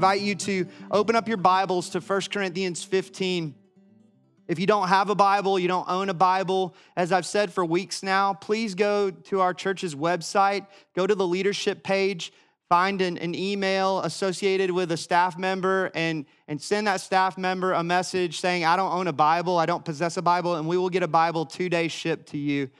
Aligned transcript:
Invite 0.00 0.22
you 0.22 0.34
to 0.34 0.66
open 0.90 1.14
up 1.14 1.28
your 1.28 1.36
Bibles 1.36 1.90
to 1.90 2.00
1 2.00 2.20
Corinthians 2.32 2.82
15. 2.82 3.54
If 4.48 4.58
you 4.58 4.66
don't 4.66 4.88
have 4.88 5.10
a 5.10 5.14
Bible, 5.14 5.58
you 5.58 5.68
don't 5.68 5.86
own 5.90 6.08
a 6.08 6.14
Bible, 6.14 6.74
as 6.96 7.12
I've 7.12 7.26
said 7.26 7.52
for 7.52 7.66
weeks 7.66 8.02
now, 8.02 8.32
please 8.32 8.74
go 8.74 9.10
to 9.10 9.42
our 9.42 9.52
church's 9.52 9.94
website, 9.94 10.66
go 10.96 11.06
to 11.06 11.14
the 11.14 11.26
leadership 11.26 11.82
page, 11.82 12.32
find 12.70 13.02
an, 13.02 13.18
an, 13.18 13.34
email 13.34 14.00
associated 14.00 14.70
with 14.70 14.90
a 14.90 14.96
staff 14.96 15.36
member, 15.36 15.90
and, 15.94 16.24
and 16.48 16.62
send 16.62 16.86
that 16.86 17.02
staff 17.02 17.36
member 17.36 17.74
a 17.74 17.84
message 17.84 18.40
saying, 18.40 18.64
I 18.64 18.76
don't 18.76 18.94
own 18.94 19.06
a 19.06 19.12
Bible, 19.12 19.58
I 19.58 19.66
don't 19.66 19.84
possess 19.84 20.16
a 20.16 20.22
Bible, 20.22 20.54
and 20.54 20.66
we 20.66 20.78
will 20.78 20.88
get 20.88 21.02
a 21.02 21.08
Bible 21.08 21.44
two 21.44 21.68
days 21.68 21.92
shipped 21.92 22.30
to 22.30 22.38
you 22.38 22.70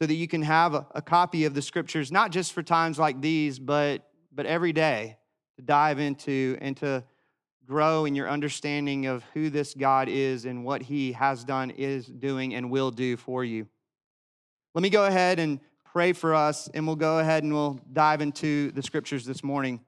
so 0.00 0.06
that 0.06 0.14
you 0.14 0.28
can 0.28 0.42
have 0.42 0.74
a, 0.74 0.86
a 0.94 1.02
copy 1.02 1.44
of 1.44 1.54
the 1.54 1.62
scriptures, 1.62 2.12
not 2.12 2.30
just 2.30 2.52
for 2.52 2.62
times 2.62 3.00
like 3.00 3.20
these, 3.20 3.58
but, 3.58 4.08
but 4.32 4.46
every 4.46 4.72
day 4.72 5.17
to 5.58 5.62
dive 5.62 5.98
into 5.98 6.56
and 6.60 6.76
to 6.78 7.04
grow 7.66 8.04
in 8.04 8.14
your 8.14 8.30
understanding 8.30 9.06
of 9.06 9.24
who 9.34 9.50
this 9.50 9.74
God 9.74 10.08
is 10.08 10.46
and 10.46 10.64
what 10.64 10.82
he 10.82 11.12
has 11.12 11.44
done, 11.44 11.70
is 11.70 12.06
doing, 12.06 12.54
and 12.54 12.70
will 12.70 12.90
do 12.90 13.16
for 13.16 13.44
you. 13.44 13.66
Let 14.74 14.82
me 14.82 14.88
go 14.88 15.04
ahead 15.04 15.38
and 15.38 15.60
pray 15.84 16.12
for 16.12 16.34
us, 16.34 16.68
and 16.72 16.86
we'll 16.86 16.96
go 16.96 17.18
ahead 17.18 17.42
and 17.42 17.52
we'll 17.52 17.80
dive 17.92 18.20
into 18.20 18.70
the 18.70 18.82
scriptures 18.82 19.26
this 19.26 19.44
morning. 19.44 19.80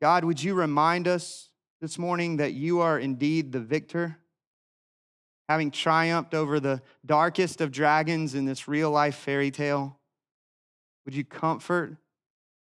God, 0.00 0.24
would 0.24 0.42
you 0.42 0.54
remind 0.54 1.08
us 1.08 1.48
this 1.80 1.98
morning 1.98 2.36
that 2.36 2.52
you 2.52 2.80
are 2.80 2.98
indeed 2.98 3.50
the 3.50 3.60
victor? 3.60 4.18
having 5.48 5.70
triumphed 5.70 6.34
over 6.34 6.58
the 6.58 6.82
darkest 7.04 7.60
of 7.60 7.70
dragons 7.70 8.34
in 8.34 8.44
this 8.44 8.66
real 8.66 8.90
life 8.90 9.14
fairy 9.14 9.50
tale? 9.50 9.98
Would 11.06 11.14
you 11.14 11.24
comfort? 11.24 11.96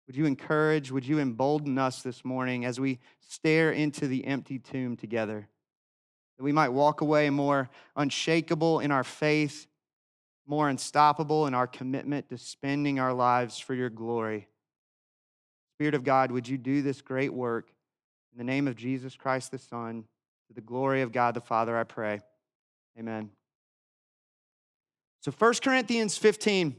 Would 0.08 0.16
you 0.16 0.26
encourage? 0.26 0.92
Would 0.92 1.06
you 1.06 1.20
embolden 1.20 1.78
us 1.78 2.02
this 2.02 2.24
morning 2.24 2.64
as 2.64 2.80
we 2.80 3.00
stare 3.20 3.72
into 3.72 4.08
the 4.08 4.26
empty 4.26 4.60
tomb 4.60 4.96
together? 4.96 5.48
That 6.38 6.44
we 6.44 6.52
might 6.52 6.70
walk 6.70 7.02
away 7.02 7.30
more 7.30 7.70
unshakable 7.96 8.80
in 8.80 8.92
our 8.92 9.04
faith, 9.04 9.68
more 10.48 10.70
unstoppable 10.70 11.48
in 11.48 11.54
our 11.54 11.68
commitment 11.68 12.30
to 12.30 12.38
spending 12.38 13.00
our 13.00 13.14
lives 13.14 13.60
for 13.60 13.74
your 13.74 13.90
glory. 13.90 14.48
Spirit 15.76 15.96
of 15.96 16.04
God, 16.04 16.32
would 16.32 16.48
you 16.48 16.58
do 16.58 16.82
this 16.82 17.02
great 17.02 17.34
work? 17.34 17.72
In 18.32 18.38
the 18.38 18.44
name 18.44 18.68
of 18.68 18.76
Jesus 18.76 19.16
Christ 19.16 19.52
the 19.52 19.58
Son, 19.58 20.06
to 20.48 20.54
the 20.54 20.62
glory 20.62 21.02
of 21.02 21.12
God 21.12 21.34
the 21.34 21.42
Father, 21.42 21.78
I 21.78 21.84
pray. 21.84 22.22
Amen. 22.98 23.32
So 25.22 25.32
1 25.32 25.54
Corinthians 25.62 26.18
15, 26.18 26.76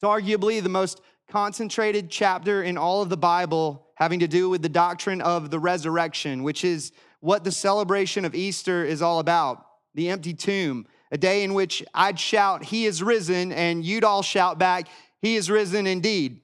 it's 0.00 0.08
arguably 0.08 0.62
the 0.62 0.70
most 0.70 1.02
concentrated 1.28 2.10
chapter 2.10 2.62
in 2.62 2.78
all 2.78 3.02
of 3.02 3.10
the 3.10 3.18
Bible 3.18 3.86
having 3.96 4.20
to 4.20 4.26
do 4.26 4.48
with 4.48 4.62
the 4.62 4.68
doctrine 4.70 5.20
of 5.20 5.50
the 5.50 5.58
resurrection, 5.58 6.42
which 6.42 6.64
is 6.64 6.92
what 7.20 7.44
the 7.44 7.52
celebration 7.52 8.24
of 8.24 8.34
Easter 8.34 8.82
is 8.82 9.02
all 9.02 9.18
about 9.18 9.66
the 9.94 10.08
empty 10.08 10.32
tomb, 10.32 10.86
a 11.12 11.18
day 11.18 11.42
in 11.42 11.52
which 11.52 11.84
I'd 11.92 12.18
shout, 12.18 12.64
He 12.64 12.86
is 12.86 13.02
risen, 13.02 13.52
and 13.52 13.84
you'd 13.84 14.02
all 14.02 14.22
shout 14.22 14.58
back, 14.58 14.88
He 15.20 15.36
is 15.36 15.50
risen 15.50 15.86
indeed. 15.86 16.40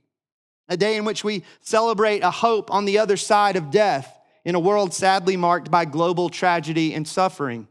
A 0.68 0.76
day 0.76 0.98
in 0.98 1.06
which 1.06 1.24
we 1.24 1.42
celebrate 1.62 2.20
a 2.20 2.30
hope 2.30 2.70
on 2.70 2.84
the 2.84 2.98
other 2.98 3.16
side 3.16 3.56
of 3.56 3.70
death 3.70 4.20
in 4.44 4.54
a 4.54 4.60
world 4.60 4.92
sadly 4.92 5.38
marked 5.38 5.70
by 5.70 5.86
global 5.86 6.28
tragedy 6.28 6.92
and 6.92 7.08
suffering. 7.08 7.68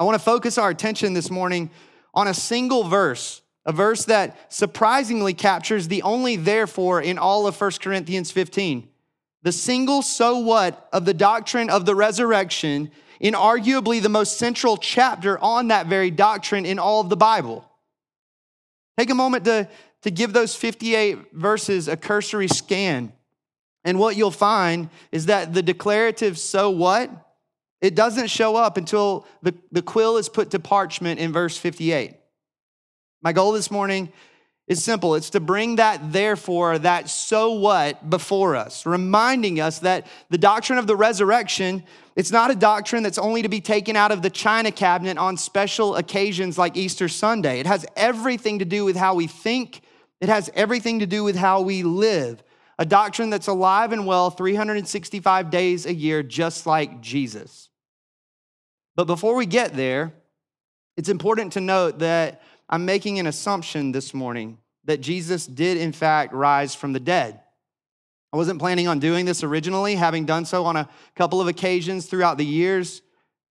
I 0.00 0.02
want 0.02 0.16
to 0.16 0.24
focus 0.24 0.58
our 0.58 0.70
attention 0.70 1.12
this 1.12 1.30
morning 1.30 1.70
on 2.14 2.26
a 2.26 2.34
single 2.34 2.82
verse, 2.82 3.41
a 3.64 3.72
verse 3.72 4.04
that 4.06 4.52
surprisingly 4.52 5.34
captures 5.34 5.88
the 5.88 6.02
only 6.02 6.36
therefore 6.36 7.00
in 7.00 7.18
all 7.18 7.46
of 7.46 7.60
1 7.60 7.70
Corinthians 7.80 8.30
15. 8.30 8.88
The 9.42 9.52
single 9.52 10.02
so 10.02 10.38
what 10.38 10.88
of 10.92 11.04
the 11.04 11.14
doctrine 11.14 11.70
of 11.70 11.86
the 11.86 11.94
resurrection 11.94 12.90
in 13.20 13.34
arguably 13.34 14.02
the 14.02 14.08
most 14.08 14.38
central 14.38 14.76
chapter 14.76 15.38
on 15.38 15.68
that 15.68 15.86
very 15.86 16.10
doctrine 16.10 16.66
in 16.66 16.78
all 16.78 17.00
of 17.00 17.08
the 17.08 17.16
Bible. 17.16 17.68
Take 18.98 19.10
a 19.10 19.14
moment 19.14 19.44
to, 19.44 19.68
to 20.02 20.10
give 20.10 20.32
those 20.32 20.54
58 20.54 21.32
verses 21.32 21.88
a 21.88 21.96
cursory 21.96 22.48
scan. 22.48 23.12
And 23.84 23.98
what 23.98 24.16
you'll 24.16 24.30
find 24.30 24.90
is 25.12 25.26
that 25.26 25.54
the 25.54 25.62
declarative 25.62 26.38
so 26.38 26.70
what 26.70 27.10
it 27.80 27.96
doesn't 27.96 28.28
show 28.28 28.54
up 28.54 28.76
until 28.76 29.26
the, 29.42 29.54
the 29.72 29.82
quill 29.82 30.16
is 30.16 30.28
put 30.28 30.50
to 30.50 30.60
parchment 30.60 31.18
in 31.18 31.32
verse 31.32 31.56
58. 31.56 32.14
My 33.22 33.32
goal 33.32 33.52
this 33.52 33.70
morning 33.70 34.12
is 34.66 34.82
simple 34.82 35.14
it's 35.14 35.30
to 35.30 35.40
bring 35.40 35.76
that 35.76 36.12
therefore, 36.12 36.78
that 36.78 37.08
so 37.08 37.52
what 37.52 38.10
before 38.10 38.56
us, 38.56 38.84
reminding 38.84 39.60
us 39.60 39.78
that 39.80 40.08
the 40.28 40.38
doctrine 40.38 40.78
of 40.78 40.86
the 40.86 40.96
resurrection. 40.96 41.84
It's 42.14 42.30
not 42.30 42.50
a 42.50 42.54
doctrine 42.54 43.02
that's 43.02 43.18
only 43.18 43.42
to 43.42 43.48
be 43.48 43.60
taken 43.60 43.96
out 43.96 44.12
of 44.12 44.22
the 44.22 44.28
china 44.28 44.70
cabinet 44.70 45.18
on 45.18 45.36
special 45.36 45.96
occasions 45.96 46.58
like 46.58 46.76
Easter 46.76 47.08
Sunday. 47.08 47.60
It 47.60 47.66
has 47.66 47.86
everything 47.96 48.58
to 48.58 48.64
do 48.64 48.84
with 48.84 48.96
how 48.96 49.14
we 49.14 49.26
think, 49.26 49.82
it 50.20 50.28
has 50.28 50.50
everything 50.54 50.98
to 50.98 51.06
do 51.06 51.24
with 51.24 51.36
how 51.36 51.62
we 51.62 51.82
live. 51.82 52.42
A 52.78 52.84
doctrine 52.84 53.30
that's 53.30 53.46
alive 53.46 53.92
and 53.92 54.06
well 54.06 54.30
365 54.30 55.50
days 55.50 55.86
a 55.86 55.94
year, 55.94 56.22
just 56.22 56.66
like 56.66 57.00
Jesus. 57.00 57.68
But 58.96 59.06
before 59.06 59.36
we 59.36 59.46
get 59.46 59.74
there, 59.74 60.12
it's 60.96 61.08
important 61.08 61.54
to 61.54 61.60
note 61.60 62.00
that 62.00 62.42
I'm 62.68 62.84
making 62.84 63.18
an 63.18 63.26
assumption 63.26 63.92
this 63.92 64.14
morning 64.14 64.58
that 64.84 65.00
Jesus 65.00 65.46
did, 65.46 65.76
in 65.76 65.92
fact, 65.92 66.32
rise 66.32 66.74
from 66.74 66.92
the 66.92 67.00
dead. 67.00 67.40
I 68.32 68.36
wasn't 68.36 68.58
planning 68.58 68.88
on 68.88 68.98
doing 68.98 69.26
this 69.26 69.42
originally, 69.44 69.94
having 69.94 70.24
done 70.24 70.44
so 70.44 70.64
on 70.64 70.76
a 70.76 70.88
couple 71.14 71.40
of 71.40 71.48
occasions 71.48 72.06
throughout 72.06 72.38
the 72.38 72.46
years, 72.46 73.02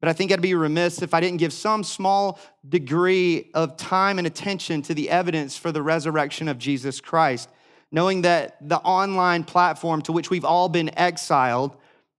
but 0.00 0.08
I 0.08 0.14
think 0.14 0.32
I'd 0.32 0.40
be 0.40 0.54
remiss 0.54 1.02
if 1.02 1.12
I 1.12 1.20
didn't 1.20 1.38
give 1.38 1.52
some 1.52 1.84
small 1.84 2.38
degree 2.66 3.50
of 3.52 3.76
time 3.76 4.18
and 4.18 4.26
attention 4.26 4.80
to 4.82 4.94
the 4.94 5.10
evidence 5.10 5.56
for 5.56 5.70
the 5.70 5.82
resurrection 5.82 6.48
of 6.48 6.58
Jesus 6.58 7.00
Christ, 7.00 7.50
knowing 7.92 8.22
that 8.22 8.56
the 8.66 8.78
online 8.78 9.44
platform 9.44 10.00
to 10.02 10.12
which 10.12 10.30
we've 10.30 10.44
all 10.44 10.70
been 10.70 10.96
exiled 10.98 11.76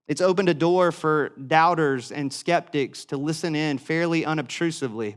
it's 0.08 0.20
opened 0.20 0.48
a 0.48 0.54
door 0.54 0.92
for 0.92 1.30
doubters 1.30 2.12
and 2.12 2.32
skeptics 2.32 3.04
to 3.06 3.16
listen 3.16 3.54
in 3.54 3.78
fairly 3.78 4.24
unobtrusively. 4.24 5.16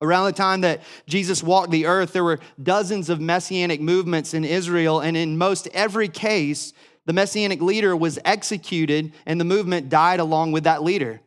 Around 0.00 0.26
the 0.26 0.32
time 0.32 0.60
that 0.60 0.82
Jesus 1.06 1.42
walked 1.42 1.70
the 1.70 1.86
earth, 1.86 2.12
there 2.12 2.22
were 2.22 2.38
dozens 2.62 3.10
of 3.10 3.20
messianic 3.20 3.80
movements 3.80 4.32
in 4.32 4.44
Israel, 4.44 5.00
and 5.00 5.16
in 5.16 5.36
most 5.36 5.66
every 5.74 6.08
case, 6.08 6.72
the 7.06 7.12
messianic 7.12 7.60
leader 7.60 7.96
was 7.96 8.18
executed 8.24 9.12
and 9.26 9.40
the 9.40 9.44
movement 9.44 9.88
died 9.88 10.20
along 10.20 10.52
with 10.52 10.64
that 10.64 10.82
leader. 10.82 11.20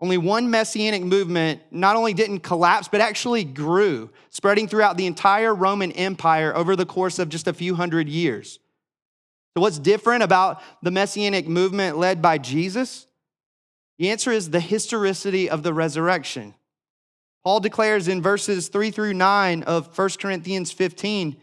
Only 0.00 0.16
one 0.16 0.50
messianic 0.50 1.02
movement 1.02 1.60
not 1.70 1.94
only 1.96 2.14
didn't 2.14 2.40
collapse, 2.40 2.88
but 2.88 3.02
actually 3.02 3.44
grew, 3.44 4.08
spreading 4.30 4.66
throughout 4.66 4.96
the 4.96 5.06
entire 5.06 5.54
Roman 5.54 5.92
Empire 5.92 6.56
over 6.56 6.74
the 6.74 6.86
course 6.86 7.18
of 7.18 7.28
just 7.28 7.48
a 7.48 7.52
few 7.52 7.74
hundred 7.74 8.08
years. 8.08 8.60
So, 9.54 9.60
what's 9.60 9.78
different 9.78 10.22
about 10.22 10.62
the 10.82 10.90
messianic 10.90 11.48
movement 11.48 11.98
led 11.98 12.22
by 12.22 12.38
Jesus? 12.38 13.06
The 13.98 14.10
answer 14.10 14.30
is 14.30 14.50
the 14.50 14.60
historicity 14.60 15.50
of 15.50 15.62
the 15.62 15.74
resurrection. 15.74 16.54
Paul 17.44 17.60
declares 17.60 18.08
in 18.08 18.20
verses 18.20 18.68
3 18.68 18.90
through 18.90 19.14
9 19.14 19.62
of 19.62 19.96
1 19.96 20.08
Corinthians 20.20 20.72
15 20.72 21.36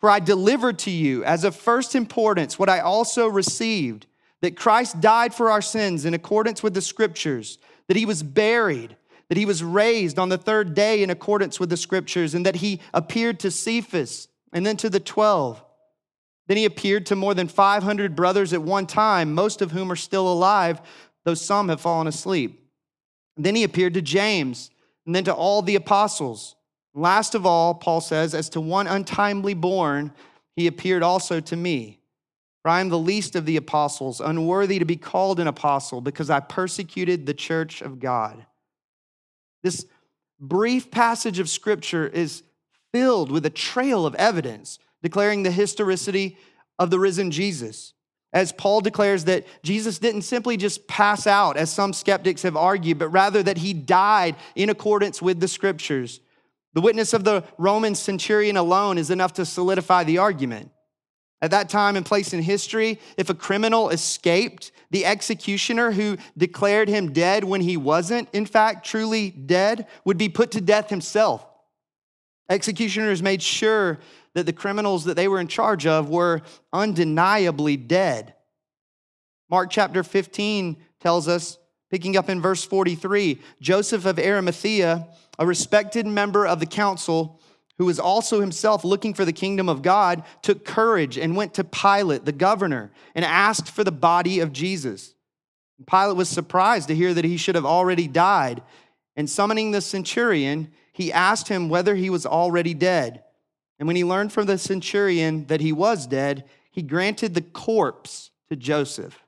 For 0.00 0.08
I 0.10 0.20
delivered 0.20 0.78
to 0.80 0.90
you 0.90 1.24
as 1.24 1.44
of 1.44 1.56
first 1.56 1.94
importance 1.94 2.58
what 2.58 2.68
I 2.68 2.80
also 2.80 3.26
received 3.26 4.06
that 4.44 4.56
Christ 4.56 5.00
died 5.00 5.32
for 5.32 5.50
our 5.50 5.62
sins 5.62 6.04
in 6.04 6.12
accordance 6.12 6.62
with 6.62 6.74
the 6.74 6.82
scriptures, 6.82 7.58
that 7.88 7.96
he 7.96 8.04
was 8.04 8.22
buried, 8.22 8.94
that 9.30 9.38
he 9.38 9.46
was 9.46 9.64
raised 9.64 10.18
on 10.18 10.28
the 10.28 10.36
third 10.36 10.74
day 10.74 11.02
in 11.02 11.08
accordance 11.08 11.58
with 11.58 11.70
the 11.70 11.78
scriptures, 11.78 12.34
and 12.34 12.44
that 12.44 12.56
he 12.56 12.78
appeared 12.92 13.40
to 13.40 13.50
Cephas 13.50 14.28
and 14.52 14.66
then 14.66 14.76
to 14.76 14.90
the 14.90 15.00
12. 15.00 15.64
Then 16.46 16.58
he 16.58 16.66
appeared 16.66 17.06
to 17.06 17.16
more 17.16 17.32
than 17.32 17.48
500 17.48 18.14
brothers 18.14 18.52
at 18.52 18.60
one 18.60 18.86
time, 18.86 19.34
most 19.34 19.62
of 19.62 19.72
whom 19.72 19.90
are 19.90 19.96
still 19.96 20.30
alive, 20.30 20.82
though 21.24 21.32
some 21.32 21.70
have 21.70 21.80
fallen 21.80 22.06
asleep. 22.06 22.68
Then 23.38 23.54
he 23.54 23.64
appeared 23.64 23.94
to 23.94 24.02
James, 24.02 24.70
and 25.06 25.14
then 25.14 25.24
to 25.24 25.34
all 25.34 25.62
the 25.62 25.76
apostles. 25.76 26.56
Last 26.94 27.34
of 27.34 27.44
all, 27.46 27.74
Paul 27.74 28.00
says, 28.00 28.34
as 28.34 28.48
to 28.50 28.60
one 28.60 28.86
untimely 28.86 29.54
born, 29.54 30.12
he 30.56 30.66
appeared 30.66 31.02
also 31.02 31.40
to 31.40 31.56
me. 31.56 32.00
For 32.62 32.70
I 32.70 32.80
am 32.80 32.88
the 32.88 32.98
least 32.98 33.36
of 33.36 33.46
the 33.46 33.56
apostles, 33.56 34.20
unworthy 34.20 34.78
to 34.78 34.84
be 34.84 34.96
called 34.96 35.40
an 35.40 35.46
apostle, 35.46 36.00
because 36.00 36.30
I 36.30 36.40
persecuted 36.40 37.26
the 37.26 37.34
church 37.34 37.82
of 37.82 38.00
God. 38.00 38.46
This 39.62 39.86
brief 40.38 40.90
passage 40.90 41.38
of 41.38 41.48
scripture 41.48 42.06
is 42.06 42.42
filled 42.92 43.30
with 43.30 43.44
a 43.44 43.50
trail 43.50 44.06
of 44.06 44.14
evidence 44.14 44.78
declaring 45.02 45.42
the 45.42 45.50
historicity 45.50 46.36
of 46.78 46.90
the 46.90 46.98
risen 46.98 47.30
Jesus. 47.30 47.93
As 48.34 48.50
Paul 48.50 48.80
declares 48.80 49.24
that 49.26 49.46
Jesus 49.62 50.00
didn't 50.00 50.22
simply 50.22 50.56
just 50.56 50.88
pass 50.88 51.24
out, 51.24 51.56
as 51.56 51.72
some 51.72 51.92
skeptics 51.92 52.42
have 52.42 52.56
argued, 52.56 52.98
but 52.98 53.08
rather 53.10 53.44
that 53.44 53.58
he 53.58 53.72
died 53.72 54.34
in 54.56 54.70
accordance 54.70 55.22
with 55.22 55.38
the 55.38 55.46
scriptures. 55.46 56.20
The 56.72 56.80
witness 56.80 57.12
of 57.12 57.22
the 57.22 57.44
Roman 57.58 57.94
centurion 57.94 58.56
alone 58.56 58.98
is 58.98 59.10
enough 59.10 59.34
to 59.34 59.46
solidify 59.46 60.02
the 60.02 60.18
argument. 60.18 60.72
At 61.40 61.52
that 61.52 61.68
time 61.68 61.94
and 61.94 62.04
place 62.04 62.32
in 62.32 62.42
history, 62.42 62.98
if 63.16 63.30
a 63.30 63.34
criminal 63.34 63.90
escaped, 63.90 64.72
the 64.90 65.06
executioner 65.06 65.92
who 65.92 66.16
declared 66.36 66.88
him 66.88 67.12
dead 67.12 67.44
when 67.44 67.60
he 67.60 67.76
wasn't, 67.76 68.28
in 68.32 68.46
fact, 68.46 68.84
truly 68.84 69.30
dead, 69.30 69.86
would 70.04 70.18
be 70.18 70.28
put 70.28 70.50
to 70.52 70.60
death 70.60 70.90
himself. 70.90 71.46
Executioners 72.48 73.22
made 73.22 73.42
sure 73.42 73.98
that 74.34 74.46
the 74.46 74.52
criminals 74.52 75.04
that 75.04 75.14
they 75.14 75.28
were 75.28 75.40
in 75.40 75.48
charge 75.48 75.86
of 75.86 76.10
were 76.10 76.42
undeniably 76.72 77.76
dead. 77.76 78.34
Mark 79.48 79.70
chapter 79.70 80.02
15 80.02 80.76
tells 81.00 81.28
us, 81.28 81.58
picking 81.90 82.16
up 82.16 82.28
in 82.28 82.40
verse 82.40 82.64
43, 82.64 83.40
Joseph 83.60 84.04
of 84.04 84.18
Arimathea, 84.18 85.08
a 85.38 85.46
respected 85.46 86.06
member 86.06 86.46
of 86.46 86.60
the 86.60 86.66
council, 86.66 87.40
who 87.78 87.86
was 87.86 87.98
also 87.98 88.40
himself 88.40 88.84
looking 88.84 89.14
for 89.14 89.24
the 89.24 89.32
kingdom 89.32 89.68
of 89.68 89.82
God, 89.82 90.22
took 90.42 90.64
courage 90.64 91.18
and 91.18 91.36
went 91.36 91.54
to 91.54 91.64
Pilate, 91.64 92.24
the 92.24 92.32
governor, 92.32 92.92
and 93.14 93.24
asked 93.24 93.68
for 93.68 93.84
the 93.84 93.92
body 93.92 94.40
of 94.40 94.52
Jesus. 94.52 95.14
Pilate 95.86 96.16
was 96.16 96.28
surprised 96.28 96.88
to 96.88 96.94
hear 96.94 97.14
that 97.14 97.24
he 97.24 97.36
should 97.36 97.54
have 97.54 97.66
already 97.66 98.06
died. 98.06 98.62
And 99.16 99.28
summoning 99.28 99.70
the 99.70 99.80
centurion, 99.80 100.72
he 100.94 101.12
asked 101.12 101.48
him 101.48 101.68
whether 101.68 101.96
he 101.96 102.08
was 102.08 102.24
already 102.24 102.72
dead. 102.72 103.24
And 103.80 103.88
when 103.88 103.96
he 103.96 104.04
learned 104.04 104.32
from 104.32 104.46
the 104.46 104.56
centurion 104.56 105.46
that 105.46 105.60
he 105.60 105.72
was 105.72 106.06
dead, 106.06 106.44
he 106.70 106.82
granted 106.82 107.34
the 107.34 107.42
corpse 107.42 108.30
to 108.48 108.54
Joseph. 108.54 109.18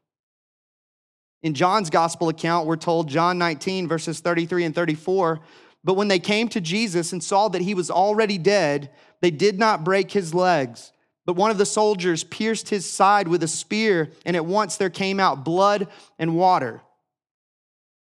In 1.42 1.54
John's 1.54 1.90
gospel 1.90 2.28
account, 2.28 2.68
we're 2.68 2.76
told, 2.76 3.08
John 3.08 3.36
19, 3.36 3.88
verses 3.88 4.20
33 4.20 4.64
and 4.64 4.74
34, 4.74 5.40
but 5.82 5.94
when 5.94 6.06
they 6.06 6.20
came 6.20 6.48
to 6.48 6.60
Jesus 6.60 7.12
and 7.12 7.22
saw 7.22 7.48
that 7.48 7.62
he 7.62 7.74
was 7.74 7.90
already 7.90 8.38
dead, 8.38 8.90
they 9.20 9.32
did 9.32 9.58
not 9.58 9.84
break 9.84 10.12
his 10.12 10.32
legs. 10.32 10.92
But 11.24 11.34
one 11.34 11.50
of 11.50 11.58
the 11.58 11.66
soldiers 11.66 12.22
pierced 12.22 12.68
his 12.68 12.88
side 12.88 13.26
with 13.26 13.42
a 13.42 13.48
spear, 13.48 14.12
and 14.24 14.36
at 14.36 14.46
once 14.46 14.76
there 14.76 14.90
came 14.90 15.18
out 15.18 15.44
blood 15.44 15.88
and 16.16 16.36
water. 16.36 16.82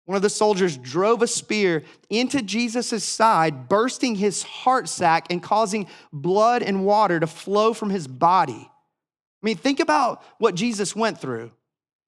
One 0.06 0.16
of 0.16 0.22
the 0.22 0.30
soldiers 0.30 0.76
drove 0.76 1.22
a 1.22 1.26
spear 1.26 1.82
into 2.10 2.42
Jesus' 2.42 3.04
side, 3.04 3.68
bursting 3.68 4.16
his 4.16 4.42
heart 4.42 4.88
sac 4.88 5.26
and 5.30 5.42
causing 5.42 5.86
blood 6.12 6.62
and 6.62 6.84
water 6.84 7.18
to 7.20 7.26
flow 7.26 7.72
from 7.72 7.90
his 7.90 8.06
body. 8.06 8.68
I 8.70 9.46
mean, 9.46 9.56
think 9.56 9.80
about 9.80 10.22
what 10.38 10.54
Jesus 10.54 10.94
went 10.94 11.20
through. 11.20 11.52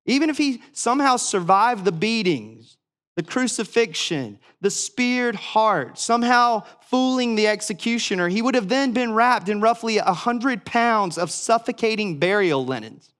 Even 0.04 0.30
if 0.30 0.36
he 0.36 0.62
somehow 0.72 1.16
survived 1.16 1.84
the 1.84 1.92
beatings, 1.92 2.76
the 3.16 3.22
crucifixion, 3.22 4.38
the 4.60 4.70
speared 4.70 5.34
heart, 5.34 5.98
somehow 5.98 6.64
fooling 6.82 7.34
the 7.34 7.46
executioner, 7.46 8.28
he 8.28 8.42
would 8.42 8.54
have 8.54 8.68
then 8.68 8.92
been 8.92 9.14
wrapped 9.14 9.48
in 9.48 9.62
roughly 9.62 9.96
100 9.96 10.66
pounds 10.66 11.16
of 11.16 11.30
suffocating 11.30 12.18
burial 12.18 12.64
linens 12.64 13.10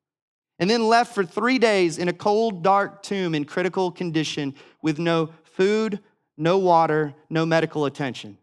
and 0.58 0.70
then 0.70 0.88
left 0.88 1.14
for 1.14 1.24
three 1.24 1.58
days 1.58 1.98
in 1.98 2.08
a 2.08 2.12
cold, 2.12 2.62
dark 2.62 3.02
tomb 3.02 3.34
in 3.34 3.44
critical 3.44 3.90
condition 3.90 4.54
with 4.82 4.98
no 4.98 5.30
food, 5.44 6.00
no 6.36 6.58
water, 6.58 7.14
no 7.30 7.44
medical 7.44 7.84
attention. 7.84 8.38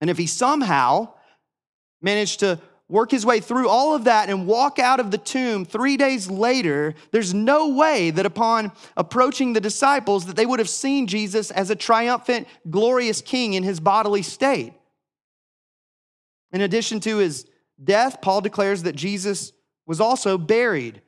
And 0.00 0.10
if 0.10 0.18
he 0.18 0.26
somehow 0.26 1.14
managed 2.00 2.40
to 2.40 2.60
work 2.88 3.10
his 3.10 3.26
way 3.26 3.40
through 3.40 3.68
all 3.68 3.94
of 3.94 4.04
that 4.04 4.30
and 4.30 4.46
walk 4.46 4.78
out 4.78 5.00
of 5.00 5.10
the 5.10 5.18
tomb 5.18 5.64
3 5.64 5.96
days 5.96 6.30
later 6.30 6.94
there's 7.10 7.34
no 7.34 7.68
way 7.70 8.10
that 8.10 8.26
upon 8.26 8.70
approaching 8.96 9.52
the 9.52 9.60
disciples 9.60 10.26
that 10.26 10.36
they 10.36 10.46
would 10.46 10.60
have 10.60 10.68
seen 10.68 11.08
Jesus 11.08 11.50
as 11.50 11.70
a 11.70 11.74
triumphant 11.74 12.46
glorious 12.70 13.20
king 13.20 13.54
in 13.54 13.64
his 13.64 13.80
bodily 13.80 14.22
state 14.22 14.72
in 16.52 16.60
addition 16.60 17.00
to 17.00 17.16
his 17.16 17.46
death 17.82 18.20
Paul 18.20 18.40
declares 18.40 18.84
that 18.84 18.94
Jesus 18.94 19.50
was 19.86 20.00
also 20.00 20.36
buried 20.36 21.00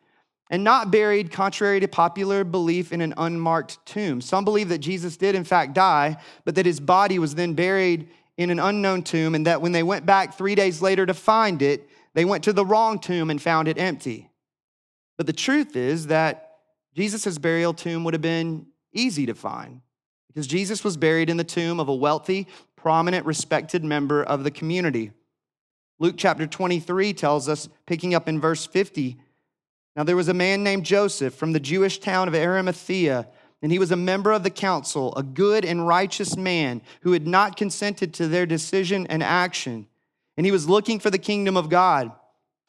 and 0.51 0.65
not 0.65 0.91
buried 0.91 1.31
contrary 1.31 1.81
to 1.81 1.89
popular 1.89 2.45
belief 2.45 2.93
in 2.93 3.01
an 3.01 3.13
unmarked 3.17 3.85
tomb 3.85 4.21
some 4.21 4.45
believe 4.45 4.69
that 4.69 4.79
Jesus 4.79 5.17
did 5.17 5.35
in 5.35 5.45
fact 5.45 5.75
die 5.75 6.17
but 6.45 6.55
that 6.55 6.67
his 6.67 6.81
body 6.81 7.19
was 7.19 7.35
then 7.35 7.55
buried 7.55 8.09
in 8.39 8.51
an 8.51 8.61
unknown 8.61 9.03
tomb, 9.03 9.35
and 9.35 9.47
that 9.47 9.61
when 9.61 9.73
they 9.73 9.83
went 9.83 10.07
back 10.07 10.39
three 10.39 10.55
days 10.55 10.81
later 10.81 11.05
to 11.05 11.13
find 11.13 11.61
it, 11.61 11.91
they 12.15 12.25
went 12.25 12.45
to 12.45 12.53
the 12.53 12.65
wrong 12.65 12.99
tomb 12.99 13.31
and 13.31 13.43
found 13.43 13.69
it 13.69 13.79
empty. 13.79 14.31
But 15.17 15.27
the 15.27 15.33
truth 15.33 15.77
is 15.77 16.07
that 16.07 16.53
Jesus' 16.95 17.37
burial 17.37 17.75
tomb 17.75 18.05
would 18.05 18.15
have 18.15 18.23
been 18.23 18.67
easy 18.93 19.27
to 19.27 19.35
find 19.35 19.81
because 20.29 20.47
Jesus 20.47 20.85
was 20.85 20.97
buried 20.97 21.29
in 21.29 21.37
the 21.37 21.45
tomb 21.45 21.81
of 21.81 21.89
a 21.89 21.95
wealthy, 21.95 22.47
prominent, 22.77 23.27
respected 23.27 23.85
member 23.85 24.23
of 24.23 24.45
the 24.45 24.53
community. 24.53 25.11
Luke 25.99 26.15
chapter 26.17 26.47
23 26.47 27.13
tells 27.13 27.49
us, 27.49 27.69
picking 27.87 28.15
up 28.15 28.29
in 28.29 28.41
verse 28.41 28.67
50, 28.67 29.17
now 29.97 30.05
there 30.05 30.17
was 30.17 30.29
a 30.29 30.35
man 30.35 30.63
named 30.63 30.85
Joseph 30.85 31.35
from 31.35 31.53
the 31.53 31.61
Jewish 31.61 31.99
town 31.99 32.29
of 32.29 32.35
Arimathea 32.35 33.27
and 33.61 33.73
he 33.73 33.79
was 33.79 33.91
a 33.91 33.97
member 33.97 34.33
of 34.33 34.45
the 34.45 34.51
council, 34.51 35.15
a 35.17 35.23
good 35.23 35.65
and 35.65 35.87
righteous 35.87 36.37
man 36.37 36.81
who 37.01 37.13
had 37.13 37.27
not 37.27 37.57
consented 37.57 38.15
to 38.15 38.29
their 38.29 38.47
decision 38.47 39.07
and 39.09 39.23
action. 39.23 39.89
And 40.37 40.47
he 40.47 40.53
was 40.53 40.69
looking 40.69 41.01
for 41.01 41.11
the 41.11 41.19
kingdom 41.19 41.57
of 41.57 41.69
God. 41.69 42.13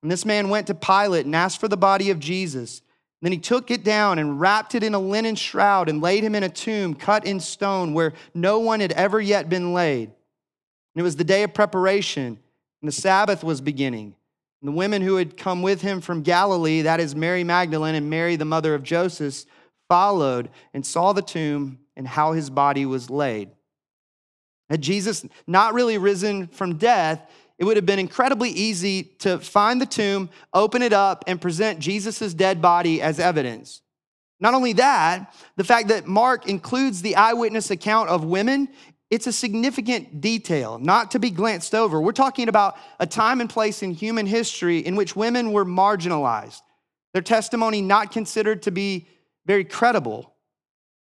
And 0.01 0.11
this 0.11 0.25
man 0.25 0.49
went 0.49 0.67
to 0.67 0.73
Pilate 0.73 1.25
and 1.25 1.35
asked 1.35 1.59
for 1.59 1.67
the 1.67 1.77
body 1.77 2.09
of 2.09 2.19
Jesus. 2.19 2.81
Then 3.21 3.31
he 3.31 3.37
took 3.37 3.69
it 3.69 3.83
down 3.83 4.17
and 4.17 4.39
wrapped 4.39 4.73
it 4.73 4.81
in 4.81 4.95
a 4.95 4.99
linen 4.99 5.35
shroud 5.35 5.89
and 5.89 6.01
laid 6.01 6.23
him 6.23 6.33
in 6.33 6.43
a 6.43 6.49
tomb 6.49 6.95
cut 6.95 7.25
in 7.25 7.39
stone 7.39 7.93
where 7.93 8.13
no 8.33 8.59
one 8.59 8.79
had 8.79 8.93
ever 8.93 9.21
yet 9.21 9.49
been 9.49 9.73
laid. 9.73 10.07
And 10.07 11.01
it 11.01 11.03
was 11.03 11.17
the 11.17 11.23
day 11.23 11.43
of 11.43 11.53
preparation, 11.53 12.39
and 12.81 12.87
the 12.87 12.93
Sabbath 12.93 13.43
was 13.43 13.61
beginning. 13.61 14.15
And 14.61 14.67
the 14.67 14.75
women 14.75 15.01
who 15.01 15.15
had 15.15 15.37
come 15.37 15.61
with 15.61 15.81
him 15.81 16.01
from 16.01 16.21
Galilee, 16.21 16.81
that 16.81 16.99
is 16.99 17.15
Mary 17.15 17.43
Magdalene 17.43 17.95
and 17.95 18.09
Mary, 18.09 18.35
the 18.35 18.45
mother 18.45 18.73
of 18.73 18.83
Joseph, 18.83 19.45
followed 19.87 20.49
and 20.73 20.85
saw 20.85 21.13
the 21.13 21.21
tomb 21.21 21.79
and 21.95 22.07
how 22.07 22.33
his 22.33 22.49
body 22.49 22.85
was 22.85 23.09
laid. 23.09 23.49
Had 24.69 24.81
Jesus 24.81 25.25
not 25.47 25.73
really 25.73 25.97
risen 25.97 26.47
from 26.47 26.77
death, 26.77 27.29
it 27.57 27.65
would 27.65 27.75
have 27.75 27.85
been 27.85 27.99
incredibly 27.99 28.49
easy 28.51 29.03
to 29.19 29.39
find 29.39 29.81
the 29.81 29.85
tomb, 29.85 30.29
open 30.53 30.81
it 30.81 30.93
up, 30.93 31.25
and 31.27 31.41
present 31.41 31.79
Jesus' 31.79 32.33
dead 32.33 32.61
body 32.61 33.01
as 33.01 33.19
evidence. 33.19 33.81
Not 34.39 34.53
only 34.53 34.73
that, 34.73 35.33
the 35.57 35.65
fact 35.65 35.89
that 35.89 36.07
Mark 36.07 36.47
includes 36.47 37.01
the 37.01 37.15
eyewitness 37.15 37.71
account 37.71 38.09
of 38.09 38.23
women, 38.23 38.69
it's 39.09 39.27
a 39.27 39.33
significant 39.33 40.21
detail, 40.21 40.77
not 40.77 41.11
to 41.11 41.19
be 41.19 41.31
glanced 41.31 41.73
over. 41.73 41.99
We're 41.99 42.11
talking 42.11 42.47
about 42.47 42.77
a 42.99 43.07
time 43.07 43.41
and 43.41 43.49
place 43.49 43.81
in 43.81 43.91
human 43.91 44.27
history 44.27 44.79
in 44.79 44.95
which 44.95 45.15
women 45.15 45.51
were 45.51 45.65
marginalized, 45.65 46.61
their 47.13 47.23
testimony 47.23 47.81
not 47.81 48.11
considered 48.11 48.61
to 48.63 48.71
be 48.71 49.07
very 49.45 49.65
credible. 49.65 50.33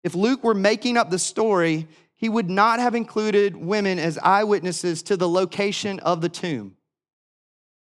If 0.04 0.14
Luke 0.14 0.44
were 0.44 0.54
making 0.54 0.98
up 0.98 1.10
the 1.10 1.18
story, 1.18 1.88
he 2.16 2.28
would 2.28 2.50
not 2.50 2.80
have 2.80 2.94
included 2.94 3.56
women 3.56 3.98
as 3.98 4.18
eyewitnesses 4.18 5.02
to 5.04 5.16
the 5.16 5.28
location 5.28 5.98
of 6.00 6.20
the 6.20 6.28
tomb. 6.28 6.75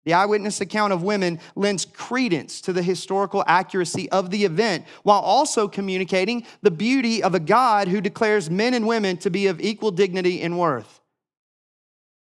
The 0.05 0.13
eyewitness 0.13 0.61
account 0.61 0.93
of 0.93 1.03
women 1.03 1.39
lends 1.55 1.83
credence 1.83 2.61
to 2.61 2.73
the 2.73 2.83
historical 2.83 3.43
accuracy 3.47 4.09
of 4.11 4.29
the 4.29 4.45
event 4.45 4.85
while 5.03 5.19
also 5.19 5.67
communicating 5.67 6.45
the 6.61 6.71
beauty 6.71 7.23
of 7.23 7.33
a 7.33 7.39
God 7.39 7.87
who 7.87 8.01
declares 8.01 8.49
men 8.49 8.75
and 8.75 8.87
women 8.87 9.17
to 9.17 9.31
be 9.31 9.47
of 9.47 9.59
equal 9.59 9.91
dignity 9.91 10.41
and 10.41 10.59
worth. 10.59 11.01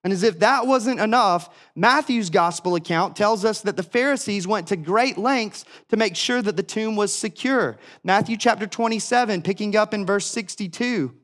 And 0.03 0.13
as 0.13 0.23
if 0.23 0.39
that 0.39 0.67
wasn't 0.67 1.01
enough, 1.01 1.51
Matthew's 1.75 2.31
gospel 2.31 2.75
account 2.75 3.17
tells 3.17 3.45
us 3.45 3.61
that 3.63 3.77
the 3.77 3.83
Pharisees 3.83 4.47
went 4.47 4.69
to 4.69 4.77
great 4.77 5.19
lengths 5.19 5.65
to 5.89 5.97
make 5.97 6.17
sure 6.17 6.41
that 6.41 6.57
the 6.57 6.63
tomb 6.63 6.97
was 6.97 7.15
secure. 7.15 7.79
Matthew 8.03 8.39
chapter 8.39 8.67
27, 8.67 9.43
picking 9.43 9.77
up 9.77 9.93
in 9.93 10.07
verse 10.07 10.27
62, 10.27 11.15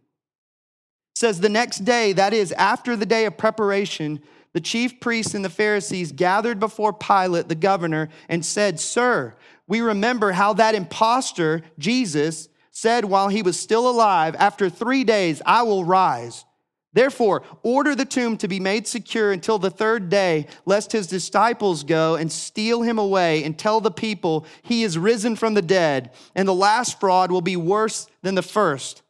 says, 1.14 1.40
The 1.40 1.48
next 1.48 1.84
day, 1.86 2.12
that 2.12 2.34
is, 2.34 2.52
after 2.52 2.96
the 2.96 3.06
day 3.06 3.24
of 3.24 3.38
preparation, 3.38 4.20
the 4.56 4.60
chief 4.62 5.00
priests 5.00 5.34
and 5.34 5.44
the 5.44 5.50
Pharisees 5.50 6.12
gathered 6.12 6.58
before 6.58 6.94
Pilate, 6.94 7.46
the 7.46 7.54
governor, 7.54 8.08
and 8.26 8.42
said, 8.42 8.80
Sir, 8.80 9.34
we 9.66 9.82
remember 9.82 10.32
how 10.32 10.54
that 10.54 10.74
impostor, 10.74 11.60
Jesus, 11.78 12.48
said 12.70 13.04
while 13.04 13.28
he 13.28 13.42
was 13.42 13.60
still 13.60 13.86
alive, 13.86 14.34
After 14.38 14.70
three 14.70 15.04
days, 15.04 15.42
I 15.44 15.60
will 15.60 15.84
rise. 15.84 16.46
Therefore, 16.94 17.42
order 17.62 17.94
the 17.94 18.06
tomb 18.06 18.38
to 18.38 18.48
be 18.48 18.58
made 18.58 18.86
secure 18.86 19.30
until 19.30 19.58
the 19.58 19.68
third 19.68 20.08
day, 20.08 20.46
lest 20.64 20.90
his 20.90 21.06
disciples 21.06 21.84
go 21.84 22.14
and 22.14 22.32
steal 22.32 22.80
him 22.80 22.98
away 22.98 23.44
and 23.44 23.58
tell 23.58 23.82
the 23.82 23.90
people 23.90 24.46
he 24.62 24.84
is 24.84 24.96
risen 24.96 25.36
from 25.36 25.52
the 25.52 25.60
dead, 25.60 26.12
and 26.34 26.48
the 26.48 26.54
last 26.54 26.98
fraud 26.98 27.30
will 27.30 27.42
be 27.42 27.56
worse 27.56 28.06
than 28.22 28.34
the 28.34 28.40
first. 28.40 29.02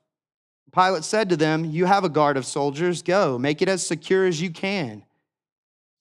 Pilate 0.75 1.05
said 1.05 1.29
to 1.29 1.37
them, 1.37 1.65
You 1.65 1.85
have 1.85 2.03
a 2.03 2.09
guard 2.09 2.37
of 2.37 2.45
soldiers. 2.45 3.01
Go, 3.01 3.39
make 3.39 3.63
it 3.63 3.69
as 3.69 3.87
secure 3.87 4.27
as 4.27 4.43
you 4.43 4.51
can. 4.51 5.05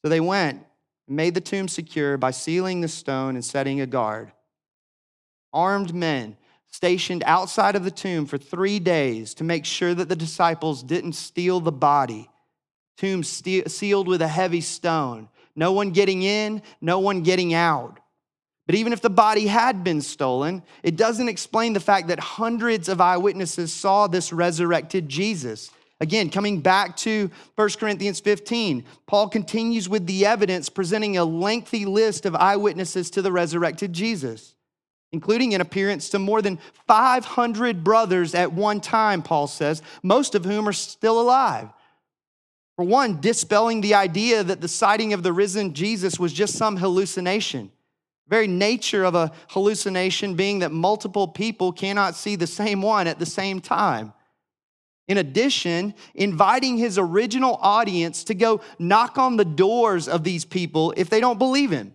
So 0.06 0.10
they 0.10 0.20
went 0.20 0.64
and 1.08 1.18
made 1.18 1.34
the 1.34 1.42
tomb 1.42 1.68
secure 1.68 2.16
by 2.16 2.30
sealing 2.30 2.82
the 2.82 2.88
stone 2.88 3.34
and 3.34 3.44
setting 3.44 3.82
a 3.82 3.88
guard. 3.88 4.32
Armed 5.52 5.96
men 5.96 6.38
stationed 6.68 7.24
outside 7.26 7.76
of 7.76 7.84
the 7.84 7.90
tomb 7.90 8.28
for 8.28 8.38
three 8.38 8.78
days 8.78 9.34
to 9.34 9.44
make 9.44 9.66
sure 9.66 9.96
that 9.96 10.08
the 10.08 10.16
disciples 10.16 10.84
didn't 10.84 11.14
steal 11.14 11.60
the 11.60 11.72
body. 11.72 12.30
Tomb 12.98 13.24
sealed 13.24 14.08
with 14.08 14.22
a 14.22 14.28
heavy 14.28 14.62
stone, 14.62 15.28
no 15.56 15.72
one 15.72 15.90
getting 15.90 16.22
in, 16.22 16.62
no 16.82 17.00
one 17.00 17.24
getting 17.24 17.56
out. 17.56 18.00
But 18.68 18.76
even 18.76 18.94
if 18.94 19.02
the 19.02 19.10
body 19.10 19.48
had 19.48 19.84
been 19.84 20.02
stolen, 20.02 20.62
it 20.84 20.98
doesn't 20.98 21.30
explain 21.30 21.74
the 21.74 21.80
fact 21.80 22.10
that 22.10 22.20
hundreds 22.20 22.90
of 22.90 23.02
eyewitnesses 23.02 23.74
saw 23.74 24.06
this 24.06 24.32
resurrected 24.32 25.10
Jesus. 25.10 25.72
Again, 26.02 26.30
coming 26.30 26.60
back 26.60 26.98
to 26.98 27.32
1 27.56 27.70
Corinthians 27.80 28.20
15, 28.20 28.84
Paul 29.08 29.30
continues 29.30 29.88
with 29.88 30.06
the 30.06 30.25
evidence, 30.25 30.70
presenting 30.70 31.18
a 31.18 31.24
lengthy 31.24 31.86
list 31.86 32.25
of 32.25 32.36
eyewitnesses 32.36 33.10
to 33.12 33.22
the 33.22 33.32
resurrected 33.32 33.94
Jesus, 33.94 34.56
including 35.14 35.54
an 35.54 35.62
appearance 35.62 36.10
to 36.10 36.20
more 36.20 36.42
than 36.42 36.60
500 36.88 37.84
brothers 37.84 38.36
at 38.36 38.52
one 38.52 38.82
time, 38.82 39.22
Paul 39.22 39.48
says, 39.48 39.82
most 40.04 40.36
of 40.36 40.44
whom 40.44 40.68
are 40.68 40.74
still 40.74 41.20
alive. 41.22 41.70
For 42.75 42.84
one, 42.84 43.22
dispelling 43.22 43.80
the 43.80 43.94
idea 43.94 44.44
that 44.44 44.60
the 44.60 44.68
sighting 44.68 45.14
of 45.14 45.24
the 45.24 45.32
risen 45.32 45.74
Jesus 45.74 46.20
was 46.20 46.34
just 46.34 46.56
some 46.56 46.75
hallucination 46.75 47.72
very 48.28 48.48
nature 48.48 49.04
of 49.04 49.16
a 49.16 49.32
hallucination 49.50 50.36
being 50.36 50.60
that 50.60 50.72
multiple 50.72 51.28
people 51.28 51.72
cannot 51.72 52.16
see 52.16 52.36
the 52.36 52.48
same 52.48 52.82
one 52.82 53.08
at 53.08 53.20
the 53.20 53.25
same 53.25 53.62
time. 53.62 54.14
In 55.08 55.18
addition, 55.18 55.94
inviting 56.16 56.78
his 56.78 56.98
original 56.98 57.58
audience 57.62 58.24
to 58.26 58.34
go 58.34 58.62
knock 58.80 59.18
on 59.18 59.38
the 59.38 59.46
doors 59.46 60.08
of 60.08 60.24
these 60.24 60.46
people 60.46 60.94
if 60.98 61.10
they 61.10 61.20
don't 61.20 61.38
believe 61.38 61.72
him. 61.72 61.94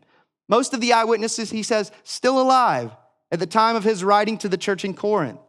Most 0.48 0.74
of 0.74 0.80
the 0.80 0.92
eyewitnesses, 0.92 1.50
he 1.50 1.62
says, 1.62 1.90
still 2.04 2.40
alive 2.40 2.92
at 3.32 3.38
the 3.38 3.46
time 3.46 3.76
of 3.76 3.84
his 3.84 4.04
writing 4.04 4.38
to 4.38 4.48
the 4.48 4.56
church 4.56 4.84
in 4.84 4.94
Corinth. 4.94 5.40